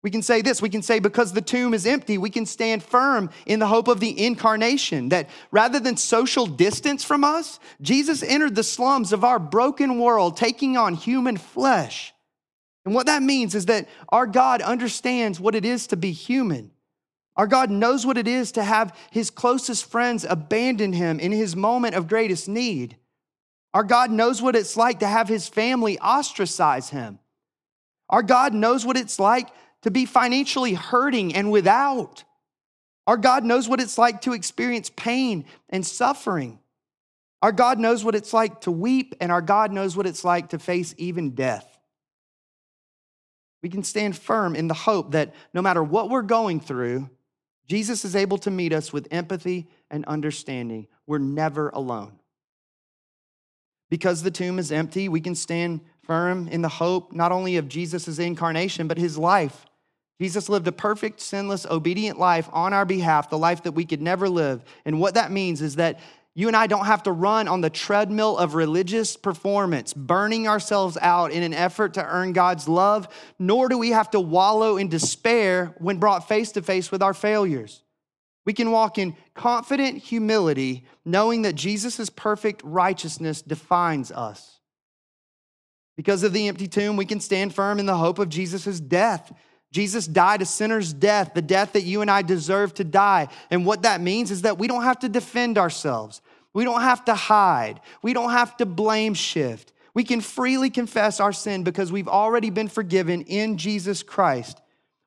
We 0.03 0.11
can 0.11 0.23
say 0.23 0.43
this 0.43 0.63
we 0.63 0.69
can 0.69 0.83
say, 0.83 1.01
because 1.01 1.33
the 1.33 1.43
tomb 1.43 1.75
is 1.75 1.87
empty, 1.87 2.19
we 2.19 2.31
can 2.31 2.47
stand 2.47 2.83
firm 2.83 3.31
in 3.47 3.59
the 3.59 3.67
hope 3.67 3.89
of 3.89 4.01
the 4.01 4.25
incarnation. 4.25 5.09
That 5.09 5.29
rather 5.51 5.81
than 5.81 5.97
social 5.97 6.47
distance 6.47 7.05
from 7.05 7.25
us, 7.25 7.59
Jesus 7.83 8.23
entered 8.23 8.55
the 8.55 8.63
slums 8.63 9.13
of 9.13 9.25
our 9.25 9.39
broken 9.39 9.99
world, 9.99 10.37
taking 10.37 10.77
on 10.77 10.95
human 10.95 11.37
flesh. 11.37 12.15
And 12.85 12.95
what 12.95 13.07
that 13.07 13.23
means 13.23 13.55
is 13.55 13.67
that 13.67 13.89
our 14.09 14.27
God 14.27 14.63
understands 14.63 15.41
what 15.41 15.55
it 15.55 15.65
is 15.65 15.89
to 15.89 15.97
be 15.97 16.13
human. 16.13 16.71
Our 17.39 17.47
God 17.47 17.71
knows 17.71 18.05
what 18.05 18.19
it 18.19 18.27
is 18.27 18.51
to 18.53 18.65
have 18.65 18.95
his 19.13 19.31
closest 19.31 19.89
friends 19.89 20.27
abandon 20.29 20.93
him 20.93 21.21
in 21.21 21.31
his 21.31 21.55
moment 21.55 21.95
of 21.95 22.09
greatest 22.09 22.49
need. 22.49 22.97
Our 23.73 23.85
God 23.85 24.11
knows 24.11 24.43
what 24.43 24.57
it's 24.57 24.77
like 24.77 24.99
to 25.01 25.07
have 25.07 25.29
his 25.29 25.49
family 25.49 26.01
ostracize 26.01 26.91
him. 26.91 27.21
Our 28.11 28.25
God 28.25 28.55
knows 28.55 28.85
what 28.85 28.97
it's 28.97 29.21
like 29.21 29.51
to 29.83 29.91
be 29.93 30.05
financially 30.05 30.75
hurting 30.75 31.37
and 31.37 31.53
without. 31.53 32.25
Our 33.07 33.17
God 33.17 33.45
knows 33.45 33.69
what 33.69 33.81
it's 33.81 33.99
like 33.99 34.23
to 34.23 34.33
experience 34.33 34.91
pain 34.91 35.45
and 35.71 35.87
suffering. 35.87 36.59
Our 37.41 37.53
God 37.53 37.79
knows 37.79 38.05
what 38.05 38.17
it's 38.17 38.33
like 38.33 38.63
to 38.63 38.73
weep, 38.73 39.15
and 39.21 39.31
our 39.31 39.43
God 39.43 39.71
knows 39.71 39.97
what 39.97 40.07
it's 40.07 40.25
like 40.25 40.49
to 40.49 40.59
face 40.59 40.93
even 40.99 41.37
death. 41.37 41.79
We 43.63 43.69
can 43.69 43.85
stand 43.85 44.17
firm 44.17 44.57
in 44.57 44.67
the 44.67 44.75
hope 44.75 45.13
that 45.13 45.35
no 45.55 45.63
matter 45.63 45.85
what 45.85 46.11
we're 46.11 46.23
going 46.23 46.59
through, 46.59 47.09
Jesus 47.69 48.05
is 48.05 48.17
able 48.17 48.39
to 48.39 48.51
meet 48.51 48.73
us 48.73 48.93
with 48.93 49.09
empathy 49.11 49.69
and 49.91 50.05
understanding. 50.07 50.87
We're 51.07 51.19
never 51.19 51.69
alone. 51.69 52.19
Because 53.91 54.23
the 54.23 54.31
tomb 54.31 54.59
is 54.59 54.73
empty, 54.73 55.09
we 55.09 55.21
can 55.21 55.35
stand 55.35 55.81
firm 56.03 56.49
in 56.49 56.63
the 56.63 56.69
hope 56.69 57.13
not 57.13 57.33
only 57.33 57.57
of 57.57 57.69
Jesus' 57.69 58.19
incarnation, 58.19 58.89
but 58.89 58.99
his 58.99 59.19
life. 59.19 59.67
Jesus 60.21 60.49
lived 60.49 60.67
a 60.67 60.73
perfect, 60.73 61.21
sinless, 61.21 61.65
obedient 61.67 62.19
life 62.19 62.49
on 62.53 62.73
our 62.73 62.85
behalf, 62.85 63.31
the 63.31 63.39
life 63.39 63.63
that 63.63 63.73
we 63.73 63.85
could 63.85 64.03
never 64.03 64.29
live. 64.29 64.65
And 64.85 65.01
what 65.01 65.15
that 65.15 65.31
means 65.31 65.63
is 65.63 65.77
that 65.77 66.01
you 66.39 66.47
and 66.47 66.57
I 66.57 66.69
don't 66.69 66.87
have 66.87 67.03
to 67.03 67.11
run 67.11 67.49
on 67.49 67.63
the 67.63 67.69
treadmill 67.69 68.39
of 68.39 68.55
religious 68.55 69.17
performance, 69.17 69.93
burning 69.93 70.47
ourselves 70.47 70.97
out 71.01 71.33
in 71.33 71.43
an 71.43 71.53
effort 71.53 71.95
to 71.95 72.07
earn 72.07 72.33
God's 72.33 72.69
love, 72.69 73.09
nor 73.41 73.69
do 73.69 73.77
we 73.77 73.91
have 73.91 74.09
to 74.13 74.21
wallow 74.21 74.77
in 74.77 74.87
despair 74.87 75.75
when 75.79 75.99
brought 75.99 76.29
face 76.29 76.53
to 76.53 76.63
face 76.63 76.93
with 76.93 77.03
our 77.03 77.13
failures. 77.13 77.83
We 78.47 78.53
can 78.53 78.71
walk 78.71 78.99
in 78.99 79.17
confident 79.35 79.99
humility, 79.99 80.87
knowing 81.05 81.43
that 81.43 81.57
Jesus' 81.57 82.09
perfect 82.09 82.61
righteousness 82.63 83.43
defines 83.43 84.13
us. 84.13 84.61
Because 85.97 86.23
of 86.23 86.33
the 86.33 86.47
empty 86.47 86.69
tomb, 86.69 86.97
we 86.97 87.05
can 87.05 87.19
stand 87.19 87.53
firm 87.53 87.81
in 87.81 87.87
the 87.87 87.97
hope 87.97 88.21
of 88.21 88.29
Jesus' 88.29 88.79
death 88.79 89.33
Jesus 89.71 90.07
died 90.07 90.41
a 90.41 90.47
sinner's 90.47 90.93
death, 90.93 91.33
the 91.35 91.43
death 91.43 91.73
that 91.73 91.83
you 91.83 92.01
and 92.01 92.11
I 92.11 92.23
deserve 92.23 92.73
to 92.75 92.85
die. 92.85 93.29
And 93.51 93.67
what 93.67 93.83
that 93.83 94.01
means 94.01 94.31
is 94.31 94.43
that 94.43 94.59
we 94.59 94.67
don't 94.67 94.85
have 94.85 95.01
to 95.01 95.09
defend 95.09 95.59
ourselves. 95.59 96.23
We 96.59 96.65
don't 96.65 96.81
have 96.81 97.05
to 97.05 97.15
hide. 97.15 97.79
We 98.03 98.15
don't 98.15 98.33
have 98.33 98.57
to 98.57 98.67
blame 98.67 99.15
shift. 99.15 99.73
We 99.95 100.03
can 100.03 100.21
freely 100.21 100.71
confess 100.71 101.21
our 101.21 101.33
sin 101.33 101.63
because 101.63 101.93
we've 101.93 102.09
already 102.09 102.51
been 102.51 102.67
forgiven 102.67 103.23
in 103.23 103.59
Jesus 103.59 104.03
Christ. 104.03 104.61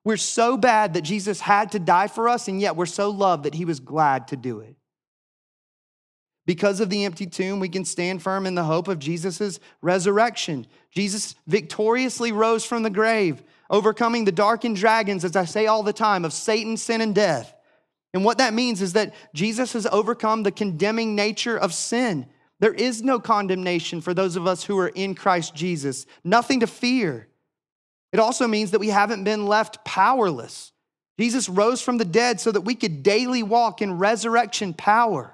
We're 0.06 0.16
so 0.16 0.56
bad 0.56 0.94
that 0.94 1.02
Jesus 1.02 1.42
had 1.42 1.74
to 1.74 1.80
die 1.80 2.08
for 2.08 2.30
us, 2.30 2.48
and 2.48 2.62
yet 2.62 2.78
we're 2.78 2.86
so 2.86 3.10
loved 3.10 3.44
that 3.44 3.54
he 3.54 3.66
was 3.66 3.82
glad 3.82 4.30
to 4.30 4.38
do 4.38 4.62
it. 4.62 4.78
Because 6.46 6.80
of 6.80 6.90
the 6.90 7.04
empty 7.04 7.26
tomb, 7.26 7.60
we 7.60 7.68
can 7.68 7.84
stand 7.84 8.22
firm 8.22 8.46
in 8.46 8.56
the 8.56 8.64
hope 8.64 8.88
of 8.88 8.98
Jesus' 8.98 9.60
resurrection. 9.82 10.66
Jesus 10.90 11.36
victoriously 11.48 12.32
rose 12.32 12.64
from 12.64 12.84
the 12.84 12.90
grave 12.90 13.44
overcoming 13.70 14.24
the 14.24 14.32
darkened 14.32 14.78
dragons, 14.78 15.26
as 15.26 15.36
I 15.36 15.44
say 15.44 15.66
all 15.68 15.84
the 15.84 15.92
time, 15.92 16.24
of 16.24 16.32
Satan, 16.32 16.78
sin, 16.78 17.02
and 17.02 17.14
death. 17.14 17.54
And 18.14 18.26
what 18.26 18.40
that 18.40 18.54
means 18.54 18.82
is 18.82 18.94
that 18.94 19.14
Jesus 19.34 19.74
has 19.74 19.88
overcome 19.88 20.44
the 20.44 20.52
condemning 20.52 21.16
nature 21.16 21.58
of 21.58 21.74
sin. 21.74 22.28
There 22.60 22.74
is 22.74 23.02
no 23.02 23.20
condemnation 23.20 24.02
for 24.02 24.14
those 24.14 24.36
of 24.36 24.46
us 24.46 24.64
who 24.64 24.78
are 24.80 24.90
in 24.90 25.16
Christ 25.16 25.56
Jesus, 25.56 26.06
nothing 26.24 26.60
to 26.60 26.68
fear. 26.68 27.28
It 28.12 28.20
also 28.20 28.48
means 28.48 28.72
that 28.72 28.80
we 28.80 28.90
haven't 28.90 29.24
been 29.24 29.48
left 29.48 29.84
powerless. 29.86 30.72
Jesus 31.18 31.48
rose 31.48 31.82
from 31.82 31.98
the 31.98 32.06
dead 32.06 32.40
so 32.42 32.52
that 32.52 32.62
we 32.62 32.76
could 32.76 33.04
daily 33.04 33.44
walk 33.44 33.82
in 33.82 33.98
resurrection 33.98 34.74
power. 34.74 35.34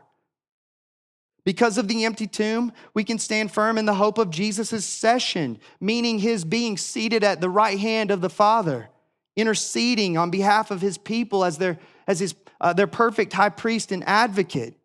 Because 1.43 1.77
of 1.77 1.87
the 1.87 2.03
empty 2.03 2.27
tomb, 2.27 2.73
we 2.93 3.05
can 3.05 3.19
stand 3.19 3.51
firm 3.51 3.77
in 3.77 3.85
the 3.85 3.93
hope 3.93 4.17
of 4.17 4.29
Jesus' 4.29 4.85
session, 4.85 5.59
meaning 5.79 6.19
his 6.19 6.43
being 6.43 6.77
seated 6.77 7.23
at 7.23 7.39
the 7.39 7.49
right 7.49 7.79
hand 7.79 8.11
of 8.11 8.19
the 8.19 8.29
Father, 8.29 8.89
interceding 9.35 10.17
on 10.17 10.29
behalf 10.29 10.71
of 10.71 10.81
his 10.81 10.97
people 10.97 11.45
as 11.45 11.57
their, 11.57 11.79
as 12.05 12.19
his, 12.19 12.35
uh, 12.59 12.73
their 12.73 12.87
perfect 12.87 13.33
high 13.33 13.49
priest 13.49 13.91
and 13.91 14.03
advocate. 14.07 14.75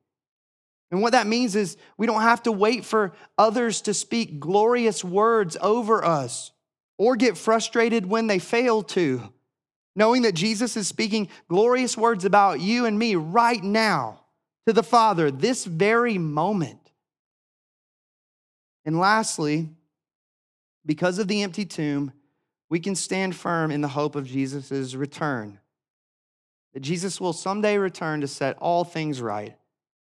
And 0.91 1.01
what 1.01 1.13
that 1.13 1.27
means 1.27 1.57
is 1.57 1.77
we 1.97 2.07
don't 2.07 2.21
have 2.23 2.43
to 2.43 2.53
wait 2.53 2.85
for 2.85 3.13
others 3.39 3.81
to 3.83 3.95
speak 3.95 4.39
glorious 4.39 5.03
words 5.03 5.57
over 5.61 6.05
us 6.05 6.53
or 6.99 7.17
get 7.17 7.39
frustrated 7.39 8.07
when 8.07 8.27
they 8.27 8.39
fail 8.39 8.83
to, 8.83 9.33
knowing 9.97 10.23
that 10.23 10.35
Jesus 10.35 10.77
is 10.77 10.87
speaking 10.87 11.29
glorious 11.49 11.97
words 11.97 12.27
about 12.27 12.61
you 12.61 12.85
and 12.85 12.99
me 12.99 13.17
right 13.17 13.63
now 13.63 14.21
to 14.67 14.73
the 14.73 14.83
Father 14.83 15.31
this 15.31 15.65
very 15.65 16.19
moment. 16.19 16.79
And 18.85 18.99
lastly, 18.99 19.71
because 20.85 21.19
of 21.19 21.29
the 21.29 21.43
empty 21.43 21.65
tomb, 21.65 22.13
we 22.69 22.81
can 22.81 22.95
stand 22.95 23.35
firm 23.35 23.71
in 23.71 23.81
the 23.81 23.89
hope 23.89 24.15
of 24.15 24.27
Jesus' 24.27 24.95
return. 24.95 25.59
That 26.75 26.81
Jesus 26.81 27.21
will 27.21 27.33
someday 27.33 27.77
return 27.79 28.21
to 28.23 28.29
set 28.29 28.57
all 28.59 28.85
things 28.85 29.21
right, 29.21 29.57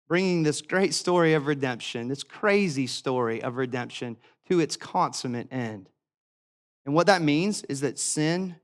bringing 0.06 0.42
this 0.42 0.60
great 0.60 0.94
story 0.94 1.34
of 1.34 1.46
redemption, 1.46 2.08
this 2.08 2.22
crazy 2.22 2.86
story 2.86 3.42
of 3.42 3.56
redemption, 3.56 4.16
to 4.48 4.60
its 4.60 4.76
consummate 4.76 5.52
end. 5.52 5.88
And 6.84 6.94
what 6.94 7.06
that 7.06 7.22
means 7.22 7.62
is 7.64 7.80
that 7.82 7.98
sin, 7.98 8.56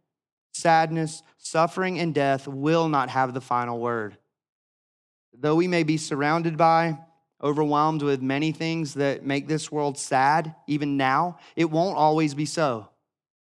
sadness, 0.52 1.22
suffering, 1.36 1.98
and 1.98 2.14
death 2.14 2.48
will 2.48 2.88
not 2.88 3.10
have 3.10 3.34
the 3.34 3.40
final 3.40 3.78
word. 3.78 4.16
Though 5.38 5.56
we 5.56 5.68
may 5.68 5.82
be 5.82 5.96
surrounded 5.96 6.56
by, 6.56 6.98
overwhelmed 7.42 8.02
with 8.02 8.22
many 8.22 8.52
things 8.52 8.94
that 8.94 9.24
make 9.24 9.48
this 9.48 9.70
world 9.70 9.98
sad, 9.98 10.54
even 10.66 10.96
now, 10.96 11.38
it 11.56 11.70
won't 11.70 11.96
always 11.96 12.34
be 12.34 12.46
so. 12.46 12.88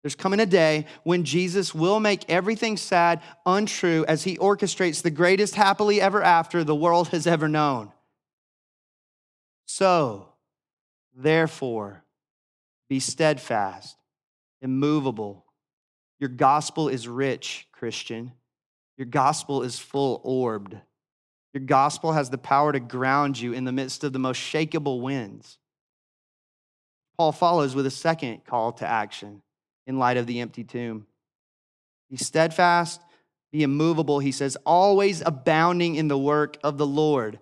There's 0.06 0.14
coming 0.14 0.38
a 0.38 0.46
day 0.46 0.86
when 1.02 1.24
Jesus 1.24 1.74
will 1.74 1.98
make 1.98 2.30
everything 2.30 2.76
sad 2.76 3.22
untrue 3.44 4.04
as 4.06 4.22
he 4.22 4.36
orchestrates 4.36 5.02
the 5.02 5.10
greatest 5.10 5.56
happily 5.56 6.00
ever 6.00 6.22
after 6.22 6.62
the 6.62 6.76
world 6.76 7.08
has 7.08 7.26
ever 7.26 7.48
known. 7.48 7.90
So, 9.64 10.28
therefore, 11.12 12.04
be 12.88 13.00
steadfast, 13.00 13.96
immovable. 14.62 15.44
Your 16.20 16.30
gospel 16.30 16.88
is 16.88 17.08
rich, 17.08 17.66
Christian. 17.72 18.30
Your 18.96 19.06
gospel 19.06 19.64
is 19.64 19.80
full 19.80 20.20
orbed. 20.22 20.76
Your 21.52 21.64
gospel 21.64 22.12
has 22.12 22.30
the 22.30 22.38
power 22.38 22.70
to 22.70 22.78
ground 22.78 23.40
you 23.40 23.54
in 23.54 23.64
the 23.64 23.72
midst 23.72 24.04
of 24.04 24.12
the 24.12 24.20
most 24.20 24.38
shakable 24.38 25.00
winds. 25.00 25.58
Paul 27.18 27.32
follows 27.32 27.74
with 27.74 27.86
a 27.86 27.90
second 27.90 28.44
call 28.44 28.70
to 28.74 28.86
action 28.86 29.42
in 29.86 29.98
light 29.98 30.16
of 30.16 30.26
the 30.26 30.40
empty 30.40 30.64
tomb. 30.64 31.06
Be 32.10 32.16
steadfast, 32.16 33.00
be 33.52 33.62
immovable, 33.62 34.18
he 34.18 34.32
says, 34.32 34.56
always 34.66 35.22
abounding 35.24 35.94
in 35.94 36.08
the 36.08 36.18
work 36.18 36.58
of 36.62 36.78
the 36.78 36.86
Lord. 36.86 37.38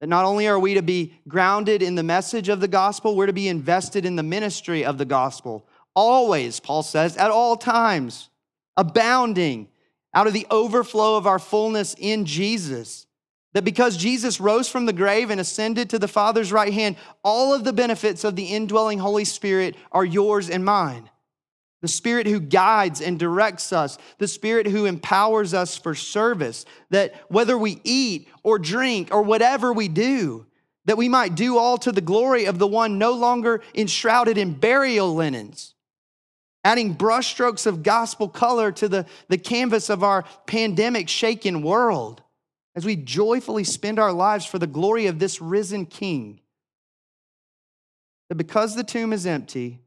That 0.00 0.08
not 0.08 0.24
only 0.24 0.46
are 0.46 0.58
we 0.58 0.74
to 0.74 0.82
be 0.82 1.14
grounded 1.28 1.82
in 1.82 1.94
the 1.94 2.02
message 2.02 2.48
of 2.48 2.60
the 2.60 2.68
gospel, 2.68 3.16
we're 3.16 3.26
to 3.26 3.32
be 3.32 3.48
invested 3.48 4.04
in 4.04 4.16
the 4.16 4.22
ministry 4.22 4.84
of 4.84 4.98
the 4.98 5.04
gospel. 5.04 5.66
Always, 5.94 6.60
Paul 6.60 6.82
says, 6.82 7.16
at 7.16 7.30
all 7.30 7.56
times, 7.56 8.28
abounding 8.76 9.68
out 10.12 10.26
of 10.26 10.32
the 10.32 10.46
overflow 10.50 11.16
of 11.16 11.26
our 11.26 11.38
fullness 11.38 11.94
in 11.98 12.24
Jesus. 12.24 13.06
That 13.52 13.64
because 13.64 13.96
Jesus 13.96 14.40
rose 14.40 14.68
from 14.68 14.86
the 14.86 14.92
grave 14.92 15.30
and 15.30 15.40
ascended 15.40 15.90
to 15.90 15.98
the 15.98 16.08
Father's 16.08 16.52
right 16.52 16.72
hand, 16.72 16.96
all 17.22 17.54
of 17.54 17.64
the 17.64 17.72
benefits 17.72 18.24
of 18.24 18.36
the 18.36 18.46
indwelling 18.46 18.98
Holy 18.98 19.24
Spirit 19.24 19.76
are 19.92 20.04
yours 20.04 20.50
and 20.50 20.64
mine. 20.64 21.08
The 21.84 21.88
Spirit 21.88 22.26
who 22.26 22.40
guides 22.40 23.02
and 23.02 23.18
directs 23.18 23.70
us, 23.70 23.98
the 24.16 24.26
Spirit 24.26 24.66
who 24.66 24.86
empowers 24.86 25.52
us 25.52 25.76
for 25.76 25.94
service, 25.94 26.64
that 26.88 27.14
whether 27.28 27.58
we 27.58 27.78
eat 27.84 28.26
or 28.42 28.58
drink 28.58 29.10
or 29.12 29.20
whatever 29.20 29.70
we 29.70 29.88
do, 29.88 30.46
that 30.86 30.96
we 30.96 31.10
might 31.10 31.34
do 31.34 31.58
all 31.58 31.76
to 31.76 31.92
the 31.92 32.00
glory 32.00 32.46
of 32.46 32.58
the 32.58 32.66
one 32.66 32.96
no 32.96 33.12
longer 33.12 33.60
enshrouded 33.74 34.38
in 34.38 34.54
burial 34.54 35.14
linens, 35.14 35.74
adding 36.64 36.96
brushstrokes 36.96 37.66
of 37.66 37.82
gospel 37.82 38.30
color 38.30 38.72
to 38.72 38.88
the, 38.88 39.04
the 39.28 39.36
canvas 39.36 39.90
of 39.90 40.02
our 40.02 40.24
pandemic 40.46 41.10
shaken 41.10 41.60
world 41.60 42.22
as 42.74 42.86
we 42.86 42.96
joyfully 42.96 43.62
spend 43.62 43.98
our 43.98 44.10
lives 44.10 44.46
for 44.46 44.58
the 44.58 44.66
glory 44.66 45.06
of 45.06 45.18
this 45.18 45.38
risen 45.38 45.84
King. 45.84 46.40
That 48.30 48.36
because 48.36 48.74
the 48.74 48.84
tomb 48.84 49.12
is 49.12 49.26
empty, 49.26 49.83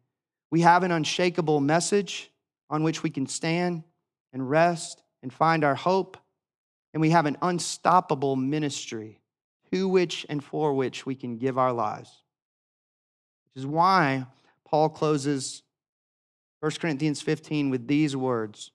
we 0.51 0.61
have 0.61 0.83
an 0.83 0.91
unshakable 0.91 1.59
message 1.59 2.31
on 2.69 2.83
which 2.83 3.03
we 3.03 3.09
can 3.09 3.27
stand 3.27 3.83
and 4.33 4.49
rest 4.49 5.03
and 5.23 5.31
find 5.31 5.63
our 5.63 5.75
hope, 5.75 6.17
and 6.93 7.01
we 7.01 7.09
have 7.09 7.25
an 7.25 7.37
unstoppable 7.41 8.35
ministry 8.35 9.19
to 9.71 9.87
which 9.87 10.25
and 10.29 10.43
for 10.43 10.73
which 10.73 11.05
we 11.05 11.15
can 11.15 11.37
give 11.37 11.57
our 11.57 11.73
lives. 11.73 12.23
Which 13.45 13.61
is 13.61 13.67
why 13.67 14.25
Paul 14.65 14.89
closes 14.89 15.63
1 16.59 16.71
Corinthians 16.79 17.21
15 17.21 17.69
with 17.69 17.87
these 17.87 18.15
words. 18.15 18.71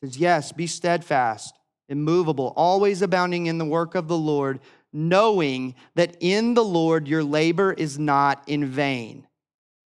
He 0.00 0.06
says, 0.06 0.18
Yes, 0.18 0.52
be 0.52 0.66
steadfast 0.66 1.54
immovable, 1.90 2.54
always 2.56 3.02
abounding 3.02 3.46
in 3.46 3.58
the 3.58 3.64
work 3.64 3.94
of 3.94 4.08
the 4.08 4.16
Lord, 4.16 4.60
knowing 4.92 5.74
that 5.96 6.16
in 6.20 6.54
the 6.54 6.64
Lord 6.64 7.06
your 7.06 7.24
labor 7.24 7.72
is 7.72 7.98
not 7.98 8.42
in 8.46 8.64
vain. 8.64 9.26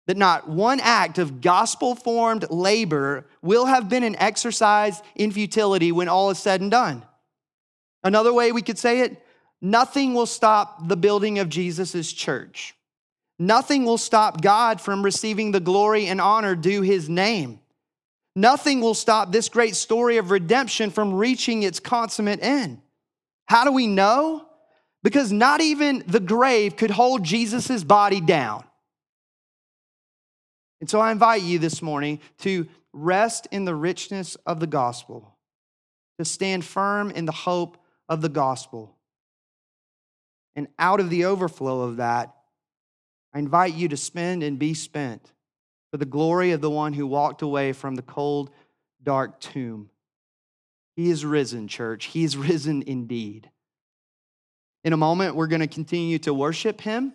That 0.09 0.17
not 0.17 0.49
one 0.49 0.81
act 0.81 1.19
of 1.19 1.43
gospel 1.43 1.95
formed 1.95 2.51
labor 2.51 3.27
will 3.43 3.67
have 3.67 3.91
been 3.91 4.03
an 4.03 4.17
exercise 4.17 5.03
in 5.15 5.31
futility 5.31 5.93
when 5.93 6.09
all 6.09 6.31
is 6.31 6.39
said 6.39 6.63
and 6.63 6.71
done. 6.71 7.05
Another 8.03 8.33
way 8.33 8.51
we 8.51 8.63
could 8.63 8.79
say 8.79 9.01
it 9.01 9.23
nothing 9.61 10.15
will 10.15 10.27
stop 10.27 10.89
the 10.89 10.97
building 10.97 11.39
of 11.39 11.51
Jesus' 11.51 12.11
church. 12.11 12.75
Nothing 13.39 13.85
will 13.85 13.99
stop 13.99 14.41
God 14.41 14.81
from 14.81 15.05
receiving 15.05 15.53
the 15.53 15.61
glory 15.61 16.07
and 16.07 16.23
honor 16.23 16.57
due 16.57 16.81
his 16.81 17.11
name. 17.11 17.61
Nothing 18.35 18.81
will 18.81 18.95
stop 18.95 19.31
this 19.31 19.51
great 19.51 19.77
story 19.77 20.17
of 20.17 20.31
redemption 20.31 20.91
from 20.91 21.13
reaching 21.13 21.65
its 21.65 21.81
consummate 21.81 22.43
end. 22.43 22.81
How 23.47 23.65
do 23.65 23.73
we 23.73 23.87
know? 23.87 24.47
Because 25.03 25.33
not 25.33 25.61
even 25.61 26.03
the 26.07 26.21
grave 26.21 26.77
could 26.77 26.91
hold 26.91 27.25
Jesus' 27.25 27.85
body 27.85 28.23
down. 28.23 28.65
And 30.81 30.89
so 30.89 31.01
I 31.01 31.13
invite 31.13 31.43
you 31.43 31.59
this 31.59 31.83
morning 31.83 32.21
to 32.39 32.69
rest 32.93 33.49
in 33.51 33.65
the 33.65 33.75
richness 33.75 34.37
of 34.47 34.61
the 34.61 34.67
gospel, 34.67 35.37
to 36.19 36.25
stand 36.25 36.65
firm 36.65 37.11
in 37.11 37.25
the 37.25 37.33
hope 37.33 37.79
of 38.09 38.21
the 38.21 38.29
gospel. 38.29 38.97
And 40.55 40.69
out 40.79 41.01
of 41.01 41.11
the 41.11 41.25
overflow 41.25 41.83
of 41.83 41.97
that, 41.97 42.35
I 43.33 43.39
invite 43.39 43.75
you 43.75 43.89
to 43.89 43.97
spend 43.97 44.43
and 44.43 44.59
be 44.59 44.75
spent 44.75 45.33
for 45.91 45.97
the 45.97 46.05
glory 46.05 46.53
of 46.53 46.61
the 46.61 46.71
one 46.71 46.93
who 46.93 47.07
walked 47.07 47.43
away 47.43 47.73
from 47.73 47.95
the 47.95 48.03
cold, 48.03 48.51
dark 49.03 49.41
tomb. 49.41 49.91
He 50.97 51.11
is 51.11 51.25
risen, 51.25 51.69
church. 51.69 52.07
He 52.07 52.25
is 52.25 52.37
risen 52.37 52.83
indeed. 52.83 53.51
In 54.85 54.93
a 54.93 54.97
moment, 54.97 55.35
we're 55.35 55.47
going 55.47 55.61
to 55.61 55.67
continue 55.67 56.19
to 56.21 56.35
worship 56.35 56.81
him, 56.81 57.13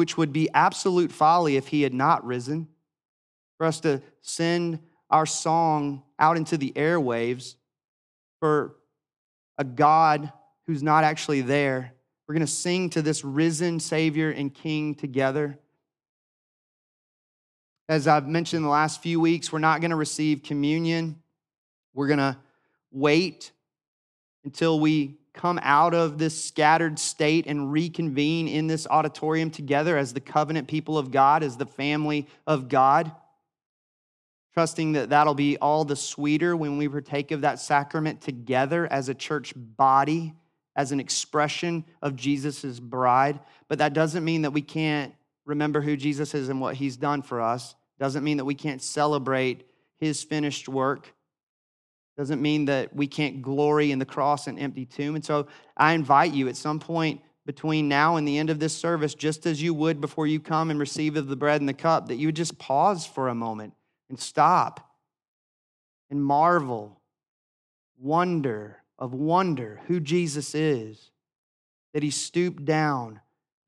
which 0.00 0.16
would 0.16 0.32
be 0.32 0.48
absolute 0.54 1.12
folly 1.12 1.56
if 1.56 1.68
he 1.68 1.82
had 1.82 1.92
not 1.92 2.24
risen. 2.24 2.66
For 3.58 3.66
us 3.66 3.80
to 3.80 4.00
send 4.22 4.78
our 5.10 5.26
song 5.26 6.04
out 6.18 6.38
into 6.38 6.56
the 6.56 6.72
airwaves 6.74 7.56
for 8.38 8.76
a 9.58 9.64
God 9.64 10.32
who's 10.66 10.82
not 10.82 11.04
actually 11.04 11.42
there. 11.42 11.92
We're 12.26 12.32
going 12.32 12.46
to 12.46 12.50
sing 12.50 12.88
to 12.90 13.02
this 13.02 13.26
risen 13.26 13.78
Savior 13.78 14.30
and 14.30 14.54
King 14.54 14.94
together. 14.94 15.58
As 17.86 18.08
I've 18.08 18.26
mentioned 18.26 18.60
in 18.60 18.62
the 18.62 18.70
last 18.70 19.02
few 19.02 19.20
weeks, 19.20 19.52
we're 19.52 19.58
not 19.58 19.82
going 19.82 19.90
to 19.90 19.96
receive 19.96 20.42
communion. 20.42 21.20
We're 21.92 22.06
going 22.06 22.20
to 22.20 22.38
wait 22.90 23.52
until 24.44 24.80
we 24.80 25.18
come 25.40 25.58
out 25.62 25.94
of 25.94 26.18
this 26.18 26.44
scattered 26.44 26.98
state 26.98 27.46
and 27.46 27.72
reconvene 27.72 28.46
in 28.46 28.66
this 28.66 28.86
auditorium 28.88 29.50
together 29.50 29.96
as 29.96 30.12
the 30.12 30.20
covenant 30.20 30.68
people 30.68 30.98
of 30.98 31.10
God, 31.10 31.42
as 31.42 31.56
the 31.56 31.64
family 31.64 32.28
of 32.46 32.68
God. 32.68 33.10
Trusting 34.52 34.92
that 34.92 35.08
that'll 35.08 35.34
be 35.34 35.56
all 35.56 35.86
the 35.86 35.96
sweeter 35.96 36.54
when 36.54 36.76
we 36.76 36.88
partake 36.88 37.30
of 37.30 37.40
that 37.40 37.58
sacrament 37.58 38.20
together 38.20 38.86
as 38.92 39.08
a 39.08 39.14
church 39.14 39.54
body, 39.56 40.34
as 40.76 40.92
an 40.92 41.00
expression 41.00 41.86
of 42.02 42.16
Jesus' 42.16 42.78
bride. 42.78 43.40
But 43.68 43.78
that 43.78 43.94
doesn't 43.94 44.24
mean 44.24 44.42
that 44.42 44.50
we 44.50 44.62
can't 44.62 45.14
remember 45.46 45.80
who 45.80 45.96
Jesus 45.96 46.34
is 46.34 46.50
and 46.50 46.60
what 46.60 46.74
he's 46.74 46.98
done 46.98 47.22
for 47.22 47.40
us. 47.40 47.74
Doesn't 47.98 48.24
mean 48.24 48.36
that 48.36 48.44
we 48.44 48.54
can't 48.54 48.82
celebrate 48.82 49.66
his 49.96 50.22
finished 50.22 50.68
work. 50.68 51.14
Doesn't 52.16 52.42
mean 52.42 52.66
that 52.66 52.94
we 52.94 53.06
can't 53.06 53.40
glory 53.40 53.92
in 53.92 53.98
the 53.98 54.04
cross 54.04 54.46
and 54.46 54.58
empty 54.58 54.84
tomb. 54.84 55.14
And 55.14 55.24
so 55.24 55.46
I 55.76 55.92
invite 55.92 56.32
you 56.32 56.48
at 56.48 56.56
some 56.56 56.78
point 56.78 57.22
between 57.46 57.88
now 57.88 58.16
and 58.16 58.28
the 58.28 58.38
end 58.38 58.50
of 58.50 58.58
this 58.58 58.76
service, 58.76 59.14
just 59.14 59.46
as 59.46 59.62
you 59.62 59.72
would 59.72 60.00
before 60.00 60.26
you 60.26 60.38
come 60.38 60.70
and 60.70 60.78
receive 60.78 61.16
of 61.16 61.28
the 61.28 61.36
bread 61.36 61.60
and 61.60 61.68
the 61.68 61.74
cup, 61.74 62.08
that 62.08 62.16
you 62.16 62.28
would 62.28 62.36
just 62.36 62.58
pause 62.58 63.06
for 63.06 63.28
a 63.28 63.34
moment 63.34 63.72
and 64.08 64.18
stop 64.18 64.94
and 66.10 66.22
marvel, 66.22 67.00
wonder 67.98 68.82
of 68.98 69.14
wonder 69.14 69.80
who 69.86 70.00
Jesus 70.00 70.54
is, 70.54 71.10
that 71.94 72.02
he 72.02 72.10
stooped 72.10 72.64
down 72.64 73.20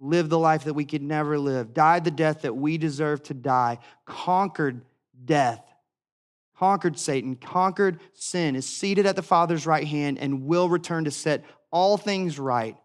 lived 0.02 0.31
the 0.31 0.38
life 0.38 0.64
that 0.64 0.74
we 0.74 0.85
could 0.85 1.02
never 1.02 1.38
live, 1.38 1.72
died 1.72 2.05
the 2.05 2.11
death 2.11 2.42
that 2.42 2.57
we 2.57 2.76
deserve 2.76 3.22
to 3.22 3.35
die, 3.35 3.78
conquered 4.05 4.83
death, 5.24 5.64
conquered 6.56 6.98
Satan, 6.98 7.36
conquered 7.36 8.00
sin, 8.14 8.56
is 8.56 8.66
seated 8.66 9.06
at 9.06 9.16
the 9.16 9.22
Father's 9.22 9.66
right 9.66 9.86
hand, 9.86 10.18
and 10.18 10.44
will 10.46 10.68
return 10.68 11.04
to 11.04 11.10
set 11.10 11.44
all 11.70 11.96
things 11.96 12.38
right, 12.38 12.76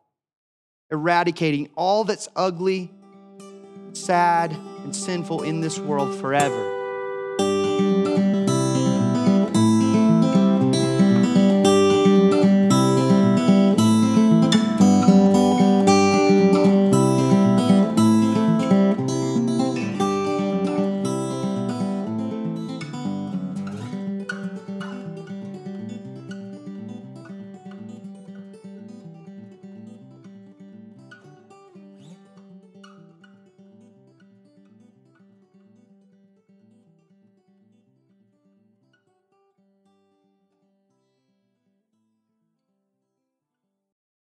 eradicating 0.91 1.69
all 1.75 2.03
that's 2.03 2.29
ugly, 2.35 2.91
sad, 3.93 4.51
and 4.83 4.95
sinful 4.95 5.43
in 5.43 5.61
this 5.61 5.79
world 5.79 6.19
forever. 6.19 6.76